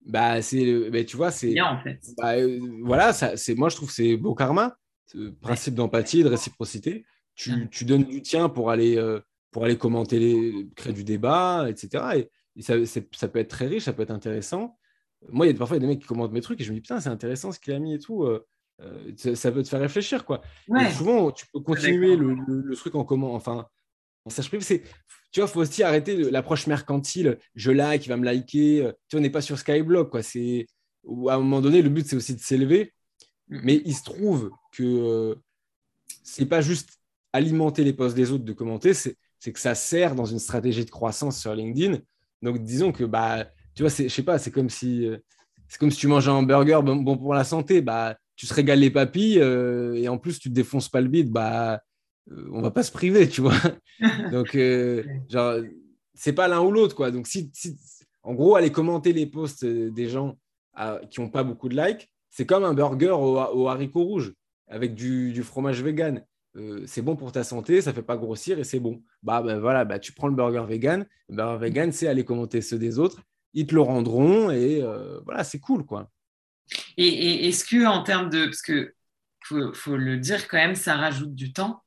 [0.05, 1.61] Bah, c'est, bah, tu vois, c'est.
[1.61, 2.01] En fait.
[2.19, 4.77] Bah, euh, voilà, ça, c'est, moi, je trouve que c'est beau karma,
[5.41, 7.05] principe d'empathie, de réciprocité.
[7.35, 11.67] Tu, tu, donnes du tien pour aller, euh, pour aller commenter, les, créer du débat,
[11.69, 12.29] etc.
[12.57, 14.79] Et, ça, ça, peut être très riche, ça peut être intéressant.
[15.29, 16.81] Moi, il y a parfois des mecs qui commentent mes trucs et je me dis,
[16.81, 18.27] putain, c'est intéressant ce qu'il a mis et tout.
[19.17, 20.41] ça, peut te faire réfléchir, quoi.
[20.97, 23.67] souvent, tu peux continuer le, le, truc en comment, enfin,
[24.25, 24.83] en sage privé, c'est
[25.37, 27.39] tu vois, il faut aussi arrêter l'approche mercantile.
[27.55, 28.87] Je like, il va me liker.
[28.87, 30.23] Euh, tu vois, on n'est pas sur Skyblock, quoi.
[30.23, 30.67] C'est
[31.29, 32.95] à un moment donné, le but c'est aussi de s'élever.
[33.49, 33.61] Mm.
[33.63, 35.35] Mais il se trouve que euh,
[36.23, 36.99] c'est pas juste
[37.33, 39.17] alimenter les posts des autres de commenter, c'est
[39.53, 41.99] que ça sert dans une stratégie de croissance sur LinkedIn.
[42.43, 45.19] Donc disons que bah tu vois, je sais pas, c'est comme si euh,
[45.69, 48.55] c'est comme si tu manges un hamburger bon, bon, pour la santé, bah tu te
[48.55, 51.81] régales les papilles et en plus tu te défonces pas le bide, bah
[52.33, 53.55] euh, on va pas se priver, tu vois.
[54.33, 55.61] Donc, euh, genre,
[56.15, 57.11] c'est pas l'un ou l'autre, quoi.
[57.11, 57.51] Donc, si,
[58.23, 60.37] en gros, aller commenter les posts euh, des gens
[61.11, 64.35] qui n'ont pas beaucoup de likes, c'est comme un burger au, haricot rouge
[64.69, 66.23] avec du, fromage vegan.
[66.85, 69.03] c'est bon pour ta santé, ça fait pas grossir et c'est bon.
[69.23, 71.07] Bah, bah voilà, bah, tu prends le burger vegan.
[71.31, 73.23] Le burger vegan, c'est aller commenter ceux des autres.
[73.55, 74.83] Ils te le rendront et
[75.25, 76.11] voilà, c'est cool, quoi.
[76.99, 78.93] Et, est-ce que en termes de, parce que
[79.73, 81.83] faut le dire quand même, ça rajoute du temps.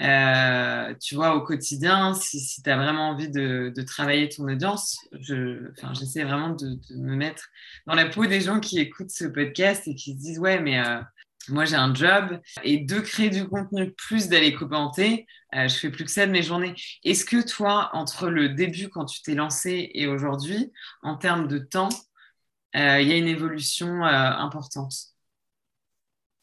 [0.00, 6.22] Euh, tu vois, au quotidien, si, tu as vraiment envie de, travailler ton audience, j'essaie
[6.22, 7.48] vraiment de, me mettre
[7.86, 10.78] dans la peau des gens qui écoutent ce podcast et qui se disent Ouais, mais
[10.78, 11.00] euh,
[11.48, 15.90] moi j'ai un job et de créer du contenu plus d'aller commenter, euh, je fais
[15.90, 16.74] plus que ça de mes journées.
[17.04, 20.72] Est-ce que toi, entre le début quand tu t'es lancé et aujourd'hui,
[21.02, 21.88] en termes de temps,
[22.74, 24.92] il y a une évolution importante?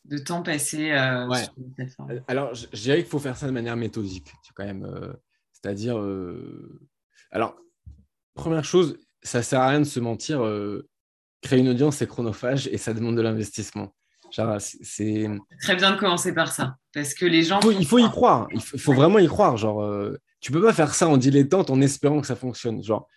[0.06, 3.76] De temps passé euh, sur euh, Alors, je, dirais qu'il faut faire ça de manière
[3.76, 4.84] méthodique, quand même.
[4.84, 5.14] Euh,
[5.52, 6.00] c'est-à-dire,
[7.32, 7.56] alors,
[8.36, 10.42] première chose, ça sert à rien de se mentir.
[11.42, 13.96] créer une audience, c'est chronophage et ça demande de l'investissement.
[14.60, 15.28] c'est
[15.62, 17.60] très bien de commencer par ça, parce que les gens.
[17.62, 18.48] Il faut, y croire.
[18.52, 19.58] Il faut, vraiment y croire.
[19.58, 19.84] Genre,
[20.40, 22.84] tu peux pas faire ça en dilettante en espérant que ça fonctionne.
[22.84, 23.08] Genre,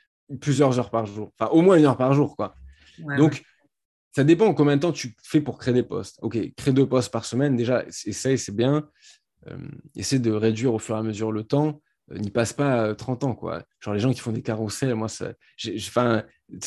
[0.40, 1.32] plusieurs heures par jour.
[1.38, 2.54] Enfin, au moins une heure par jour, quoi.
[3.18, 3.44] Donc,
[4.18, 6.18] ça dépend combien de temps tu fais pour créer des postes.
[6.22, 8.90] Ok, créer deux postes par semaine, déjà, essaye, c'est bien.
[9.46, 9.56] Euh,
[9.94, 11.80] essaie de réduire au fur et à mesure le temps.
[12.10, 13.62] Euh, n'y passe pas 30 ans, quoi.
[13.78, 15.34] Genre, les gens qui font des carousels, moi, ça,
[15.76, 16.24] enfin,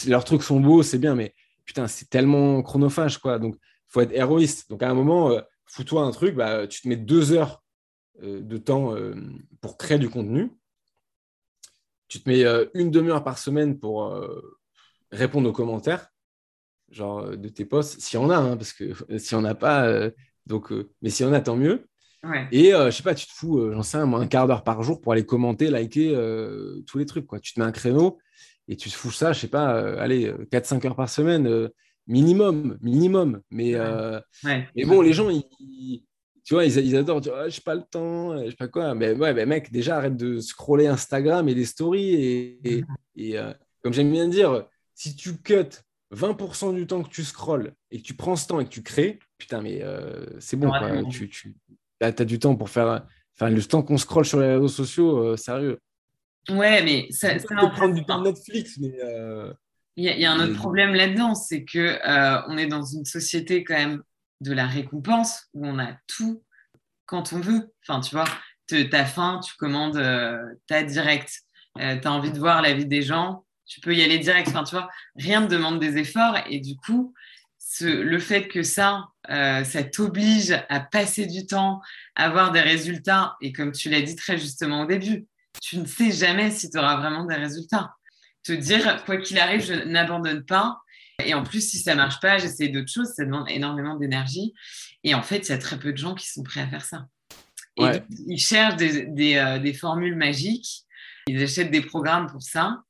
[0.07, 1.35] leurs trucs sont beaux, c'est bien, mais
[1.65, 3.37] putain, c'est tellement chronophage, quoi.
[3.37, 4.69] Donc, il faut être héroïste.
[4.69, 7.61] Donc, à un moment, euh, fous-toi un truc, bah, tu te mets deux heures
[8.21, 8.95] de temps
[9.59, 10.51] pour créer du contenu.
[12.07, 12.45] Tu te mets
[12.75, 14.15] une demi-heure par semaine pour
[15.11, 16.11] répondre aux commentaires
[16.91, 19.43] genre euh, de tes posts, s'il y en a, hein, parce que euh, s'il n'y
[19.43, 20.11] en a pas, euh,
[20.45, 20.71] donc,
[21.01, 21.85] mais s'il y en a, tant mieux.
[22.51, 25.01] Et je sais pas, tu te fous, j'en sais un, un quart d'heure par jour
[25.01, 26.13] pour aller commenter, liker
[26.85, 27.25] tous les trucs.
[27.25, 27.39] Quoi.
[27.39, 28.19] Tu te mets un créneau
[28.67, 31.69] et tu te fous ça, je sais pas, allez, 4-5 heures par semaine,
[32.05, 33.41] minimum, minimum.
[33.49, 33.75] Mais,
[34.43, 36.03] mais bon, les gens, ils,
[36.43, 38.93] tu vois, ils, adorent dire, ah, je n'ai pas le temps, je sais pas quoi.
[38.93, 42.13] Mais ouais, mais mec, déjà, arrête de scroller Instagram et les stories.
[42.13, 42.83] Et,
[43.15, 43.35] et,
[43.81, 45.81] comme j'aime bien dire, si tu cut
[46.11, 48.83] 20% du temps que tu scrolles et que tu prends ce temps et que tu
[48.83, 50.71] crées, putain, mais euh, c'est bon.
[51.09, 51.55] Tu, tu
[52.01, 53.05] as, du temps pour faire.
[53.35, 55.79] Enfin, le temps qu'on scrolle sur les réseaux sociaux, euh, sérieux.
[56.49, 57.39] Ouais, mais ça.
[57.39, 58.93] ça peut prendre du temps Netflix, mais.
[59.03, 59.53] Euh,
[59.97, 61.99] il y, a, un autre problème là-dedans, c'est que
[62.49, 64.01] on est dans une société quand même
[64.39, 66.43] de la récompense où on a tout
[67.05, 67.73] quand on veut.
[67.85, 68.23] Enfin, tu vois,
[68.67, 70.01] tu as faim, tu commandes,
[70.67, 71.41] tu as direct.
[71.77, 74.49] tu as envie de voir la vie des gens, tu peux y aller direct.
[74.49, 76.37] Enfin, tu vois, rien ne demande des efforts.
[76.49, 77.13] Et du coup,
[77.79, 81.79] le fait que ça, euh, ça t'oblige à passer du temps,
[82.17, 85.25] à avoir des résultats, et comme tu l'as dit très justement au début,
[85.61, 87.95] tu ne sais jamais si tu auras vraiment des résultats.
[88.43, 90.81] Te dire, quoi qu'il arrive, je n'abandonne pas.
[91.23, 94.53] Et en plus, si ça marche pas, j'essaie d'autres choses, ça demande énormément d'énergie.
[95.05, 96.83] Et en fait, il y a très peu de gens qui sont prêts à faire
[96.83, 97.07] ça.
[97.77, 100.83] Et ils cherchent des, euh, des formules magiques,
[101.27, 102.83] ils achètent des programmes pour ça.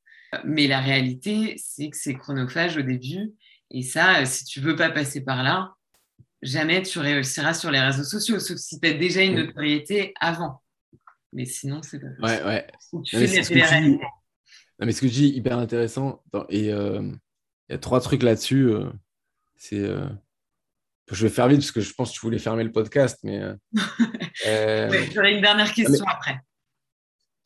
[0.45, 3.31] Mais la réalité, c'est que c'est chronophage au début.
[3.69, 5.73] Et ça, si tu veux pas passer par là,
[6.41, 10.61] jamais tu réussiras sur les réseaux sociaux, sauf si tu as déjà une notoriété avant.
[11.33, 12.45] Mais sinon, c'est pas possible.
[12.45, 12.67] Ouais, ouais.
[13.05, 13.99] Tu fais ce que
[14.85, 16.23] mais ce que je dis hyper intéressant.
[16.49, 17.01] Et euh,
[17.69, 18.69] il y a trois trucs là-dessus.
[18.69, 18.89] Euh,
[19.55, 19.79] c'est.
[19.79, 20.07] Euh,
[21.11, 23.41] je vais faire vite parce que je pense que tu voulais fermer le podcast, mais.
[25.13, 26.39] J'aurais une dernière question après.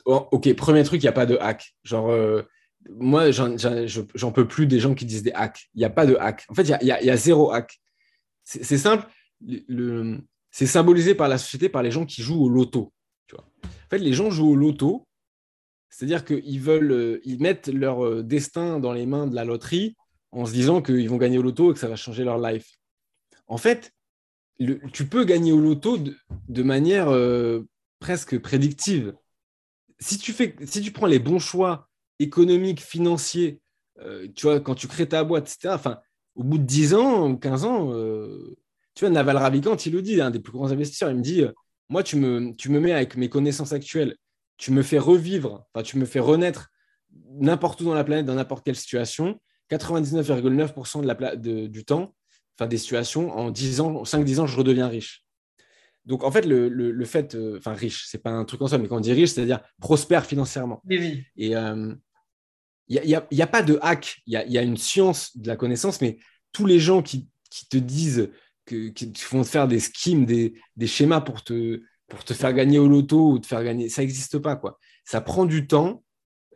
[0.05, 1.75] Oh, ok, premier truc, il n'y a pas de hack.
[1.83, 2.43] Genre,
[2.89, 5.69] moi, j'en peux plus des gens qui disent des hacks.
[5.73, 6.45] Il n'y a pas de hack.
[6.49, 7.79] En fait, il y a, zéro hack.
[8.43, 9.07] C'est simple.
[10.51, 12.93] c'est symbolisé par la société, par les gens qui jouent au loto.
[13.33, 15.07] En fait, les gens jouent au loto,
[15.89, 19.95] c'est-à-dire qu'ils veulent, euh, ils mettent leur euh, destin dans les mains de la loterie
[20.31, 22.77] en se disant qu'ils vont gagner au loto et que ça va changer leur life.
[23.47, 23.93] En fait,
[24.91, 27.61] tu peux gagner au loto de, manière euh,
[27.99, 29.15] presque prédictive.
[29.99, 31.89] Si tu, fais, si tu prends les bons choix
[32.19, 33.59] économiques, financiers,
[34.35, 35.99] tu vois, quand tu crées ta boîte, etc., enfin,
[36.35, 37.91] au bout de 10 ans, 15 ans,
[38.93, 41.43] tu vois, Naval Ravikant, il le dit, un des plus grands investisseurs, il me dit,
[41.89, 44.17] moi, tu me, tu me mets avec mes connaissances actuelles
[44.57, 46.71] tu me fais revivre, enfin, tu me fais renaître
[47.39, 49.39] n'importe où dans la planète, dans n'importe quelle situation,
[49.69, 52.15] 99,9% de la du temps,
[52.57, 55.25] enfin des situations, en 10 ans, 5-10 ans, je redeviens riche.
[56.05, 58.87] Donc en fait, le, fait, euh, enfin riche, c'est pas un truc en soi, mais
[58.87, 60.81] quand on dit riche, c'est-à-dire prospère financièrement.
[60.85, 61.55] Oui, Et
[62.87, 65.55] il n'y a, y a, pas de hack, il y a, une science de la
[65.55, 66.19] connaissance, mais
[66.51, 67.27] tous les gens qui,
[67.69, 68.29] te disent
[68.65, 72.79] que, qui font faire des schemes, des, des schémas pour te, pour te faire gagner
[72.79, 73.89] au loto ou te faire gagner.
[73.89, 74.79] Ça n'existe pas, quoi.
[75.03, 76.03] Ça prend du temps.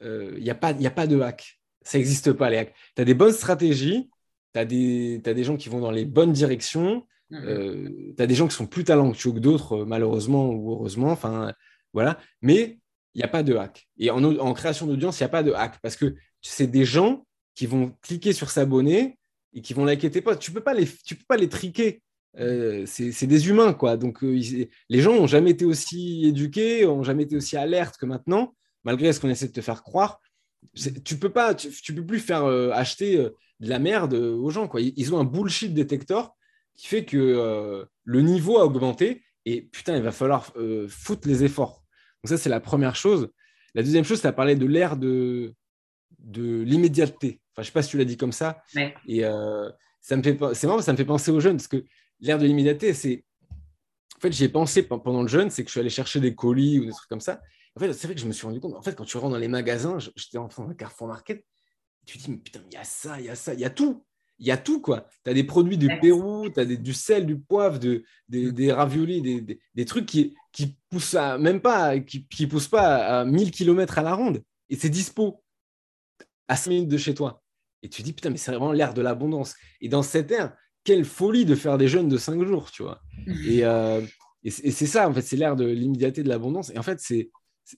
[0.01, 1.59] Il euh, n'y a, pas, a pas de hack.
[1.82, 2.73] Ça n'existe pas, les hacks.
[2.95, 4.09] Tu as des bonnes stratégies,
[4.53, 7.45] tu as, des gens qui vont dans les bonnes directions, tu mm-hmm.
[7.45, 11.11] euh, as des gens qui sont plus talentueux que d'autres, malheureusement ou heureusement.
[11.11, 11.53] Enfin,
[11.93, 12.19] voilà.
[12.41, 12.80] Mais
[13.16, 13.88] il n'y a pas de hack.
[13.97, 17.26] Et en, création d'audience, il n'y a pas de hack parce que c'est des gens
[17.55, 19.18] qui vont cliquer sur s'abonner
[19.53, 20.24] et qui vont liker tes.
[20.39, 22.01] Tu ne peux, pas les, tu peux pas les triquer.
[22.38, 23.97] Euh, c'est des humains, quoi.
[23.97, 24.39] Donc, euh,
[24.89, 29.12] les gens n'ont jamais été aussi éduqués, n'ont jamais été aussi alertes que maintenant, malgré
[29.12, 30.20] ce qu'on essaie de te faire croire.
[31.03, 34.82] Tu peux pas, tu, peux plus faire euh, acheter de la merde aux gens, quoi.
[34.82, 36.36] Ils, ont un bullshit détecteur
[36.76, 40.53] qui fait que le niveau a augmenté et putain, il va falloir
[40.88, 41.84] foutre les efforts.
[42.24, 43.30] Donc ça, c'est la première chose.
[43.76, 45.53] La deuxième chose, tu as parlé de l'ère de,
[46.20, 47.39] de l'immédiateté.
[47.51, 48.61] Enfin, je sais pas si tu l'as dit comme ça.
[49.07, 49.22] Et
[50.01, 51.84] ça me fait, c'est marrant, ça me fait penser aux jeunes parce que
[52.20, 53.24] l'ère de l'immédiateté, c'est.
[54.17, 56.36] En fait, j'y ai pensé pendant le jeûne, c'est que je suis allé chercher des
[56.36, 57.41] colis ou des trucs comme ça.
[57.76, 58.76] En fait, c'est vrai que je me suis rendu compte.
[58.76, 61.45] En fait, quand tu rentres dans les magasins, j'étais en train de Carrefour Market,
[62.05, 63.65] tu te dis, mais putain, il y a ça, il y a ça, il y
[63.65, 64.05] a tout.
[64.39, 65.05] Il y a tout, quoi.
[65.23, 68.71] Tu as des produits du Pérou, tu as du sel, du poivre, de, des, des
[68.71, 73.25] raviolis, des, des, trucs qui, qui poussent à, même pas, qui, qui poussent pas à
[73.25, 74.41] 1000 km à la ronde.
[74.69, 75.43] Et c'est dispo
[76.47, 77.43] à 5 minutes de chez toi.
[77.81, 79.55] Et tu te dis, putain, mais c'est vraiment l'ère de l'abondance.
[79.81, 83.01] Et dans cette ère, quelle folie de faire des jeûnes de 5 jours, tu vois.
[83.27, 84.01] Euh,
[84.43, 86.71] et, c'est ça, en fait, c'est l'ère de l'immédiateté de l'abondance.
[86.71, 87.29] Et en fait, c'est,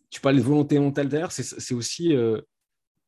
[0.09, 2.39] tu parlais de volonté mentale d'ailleurs, c'est aussi euh,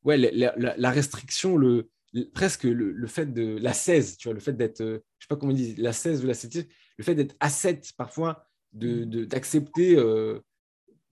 [0.03, 1.89] ouais, la, restriction, le,
[2.33, 5.35] presque le, fait de la 16, tu vois, le fait d'être, euh, je sais pas
[5.35, 9.25] comment on dit, la 16 ou la 7, le fait d'être asset parfois, d'accepter, de,
[9.25, 9.95] d'accepter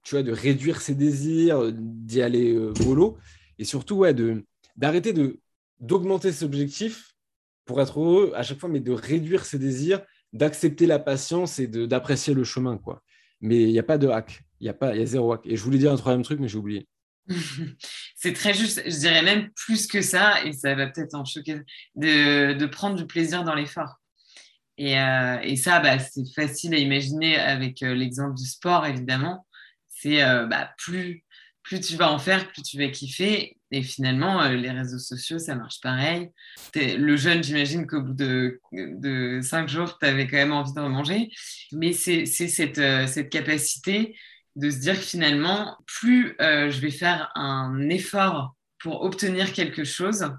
[0.04, 2.54] tu vois, de réduire ses désirs, d'y aller
[2.86, 3.18] mollo,
[3.60, 4.16] et surtout, ouais,
[4.76, 5.40] d'arrêter de,
[5.80, 7.16] d'augmenter ses objectifs
[7.66, 10.02] pour être heureux à chaque fois, mais de réduire ses désirs,
[10.34, 12.78] d'accepter la patience et d'apprécier le chemin.
[12.78, 13.02] quoi.
[13.42, 15.42] Mais il n'y a pas de hack, il y, a pas, y a zéro hack.
[15.46, 16.88] Et je voulais dire un troisième truc, mais j'ai oublié.
[18.22, 21.60] C'est très juste, je dirais même plus que ça, et ça va peut-être en choquer,
[21.96, 24.00] de, prendre du plaisir dans l'effort.
[24.78, 29.48] Et, euh, et, ça, bah, c'est facile à imaginer avec euh, l'exemple du sport, évidemment.
[29.90, 31.24] C'est euh, bah, plus,
[31.64, 33.58] plus tu vas en faire, plus tu vas kiffer.
[33.72, 36.30] Et finalement, les réseaux sociaux, ça marche pareil.
[36.76, 40.82] le jeune, j'imagine qu'au bout de, de, cinq jours, tu avais quand même envie de
[40.82, 41.32] manger.
[41.72, 44.16] Mais c'est cette, cette, capacité
[44.56, 49.84] de se dire que finalement, plus euh, je vais faire un effort pour obtenir quelque
[49.84, 50.32] chose,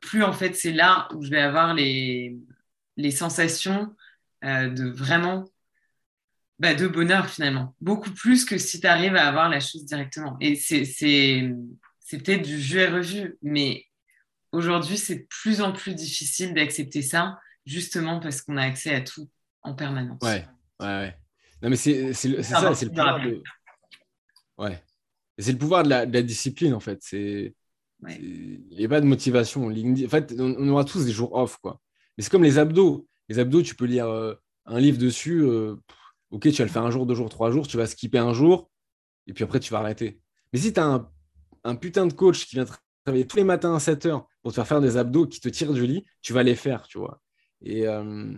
[0.00, 2.34] plus en fait c'est là où je vais avoir les,
[2.96, 3.94] les sensations
[4.42, 5.44] de vraiment
[6.58, 7.74] bah, de bonheur finalement.
[7.80, 10.36] Beaucoup plus que si tu arrives à avoir la chose directement.
[10.40, 13.86] Et c'est c'est peut-être du jeu et revu, mais
[14.52, 19.00] aujourd'hui, c'est de plus en plus difficile d'accepter ça, justement parce qu'on a accès à
[19.00, 19.28] tout
[19.62, 20.20] en permanence.
[20.22, 20.46] Ouais,
[20.80, 21.18] ouais, ouais.
[21.64, 23.42] Non, mais c'est ça, c'est le pouvoir de.
[24.56, 24.80] Ouais.
[25.38, 26.98] C'est le pouvoir de la, discipline, en fait.
[27.02, 27.54] C'est.
[28.08, 29.66] Il n'y a pas de motivation.
[29.66, 31.80] En fait, on, aura tous des jours off, quoi.
[32.16, 33.08] Mais c'est comme les abdos.
[33.28, 34.34] Les abdos, tu peux lire euh,
[34.66, 35.42] un livre dessus.
[35.42, 35.74] Euh,
[36.30, 37.66] ok, tu vas le faire un jour, deux jours, trois jours.
[37.66, 38.70] Tu vas skipper un jour.
[39.26, 40.20] Et puis après, tu vas arrêter.
[40.52, 41.10] Mais si tu as un
[41.64, 42.66] un putain de coach qui vient
[43.04, 45.48] travailler tous les matins à 7 heures pour te faire faire des abdos qui te
[45.48, 47.20] tirent du lit, tu vas les faire, tu vois.
[47.62, 48.32] Et, euh,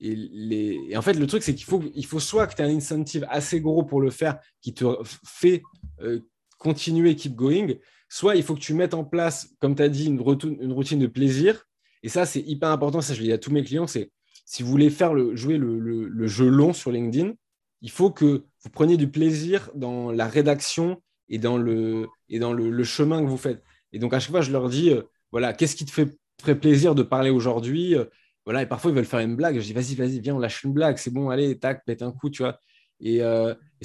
[0.00, 2.76] et, en fait, le truc, c'est qu'il faut, il faut soit que tu aies un
[2.76, 4.84] incentive assez gros pour le faire qui te
[5.24, 5.62] fait
[6.00, 6.20] euh,
[6.58, 7.74] continuer, keep going,
[8.08, 11.06] soit il faut que tu mettes en place, comme tu as dit, une, routine de
[11.06, 11.66] plaisir.
[12.02, 13.00] Et ça, c'est hyper important.
[13.00, 14.10] Ça, je le dis à tous mes clients, c'est
[14.44, 17.32] si vous voulez faire le, jouer le, jeu long sur LinkedIn,
[17.80, 22.52] il faut que vous preniez du plaisir dans la rédaction et dans le, et dans
[22.52, 23.62] le, chemin que vous faites.
[23.92, 26.18] Et donc, à chaque fois, je leur dis, euh, voilà, qu'est-ce qui te fait,
[26.60, 28.04] plaisir de parler aujourd'hui euh,
[28.44, 29.56] Voilà, et parfois, ils veulent faire une blague.
[29.56, 32.12] Je dis, vas-y, vas-y, viens, on lâche une blague, c'est bon, allez, tac, pète un
[32.12, 32.58] coup, tu vois.
[33.00, 33.16] Et,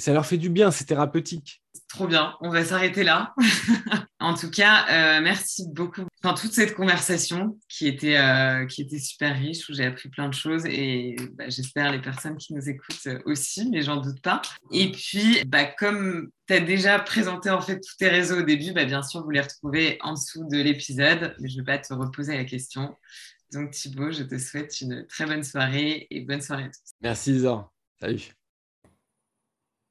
[0.00, 1.62] ça leur fait du bien, c'est thérapeutique.
[1.88, 3.34] Trop bien, on va s'arrêter là.
[4.20, 8.98] en tout cas, euh, merci beaucoup pour toute cette conversation qui était, euh, qui était
[8.98, 12.68] super riche, où j'ai appris plein de choses et bah, j'espère les personnes qui nous
[12.68, 14.40] écoutent aussi, mais j'en doute pas.
[14.72, 18.72] Et puis, bah, comme tu as déjà présenté en fait tous tes réseaux au début,
[18.72, 21.78] bah, bien sûr, vous les retrouvez en dessous de l'épisode, mais je ne vais pas
[21.78, 22.96] te reposer la question.
[23.52, 26.92] Donc Thibaut, je te souhaite une très bonne soirée et bonne soirée à tous.
[27.00, 27.72] Merci Isor.
[28.00, 28.32] Salut.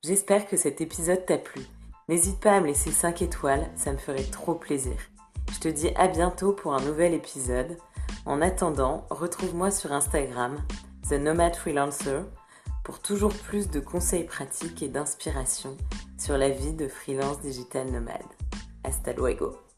[0.03, 1.61] J'espère que cet épisode t'a plu.
[2.07, 4.95] N'hésite pas à me laisser 5 étoiles, ça me ferait trop plaisir.
[5.53, 7.77] Je te dis à bientôt pour un nouvel épisode.
[8.25, 10.57] En attendant, retrouve-moi sur Instagram,
[11.09, 12.23] The Nomad Freelancer,
[12.83, 15.77] pour toujours plus de conseils pratiques et d'inspiration
[16.17, 18.23] sur la vie de freelance digital nomade.
[18.83, 19.68] Hasta luego!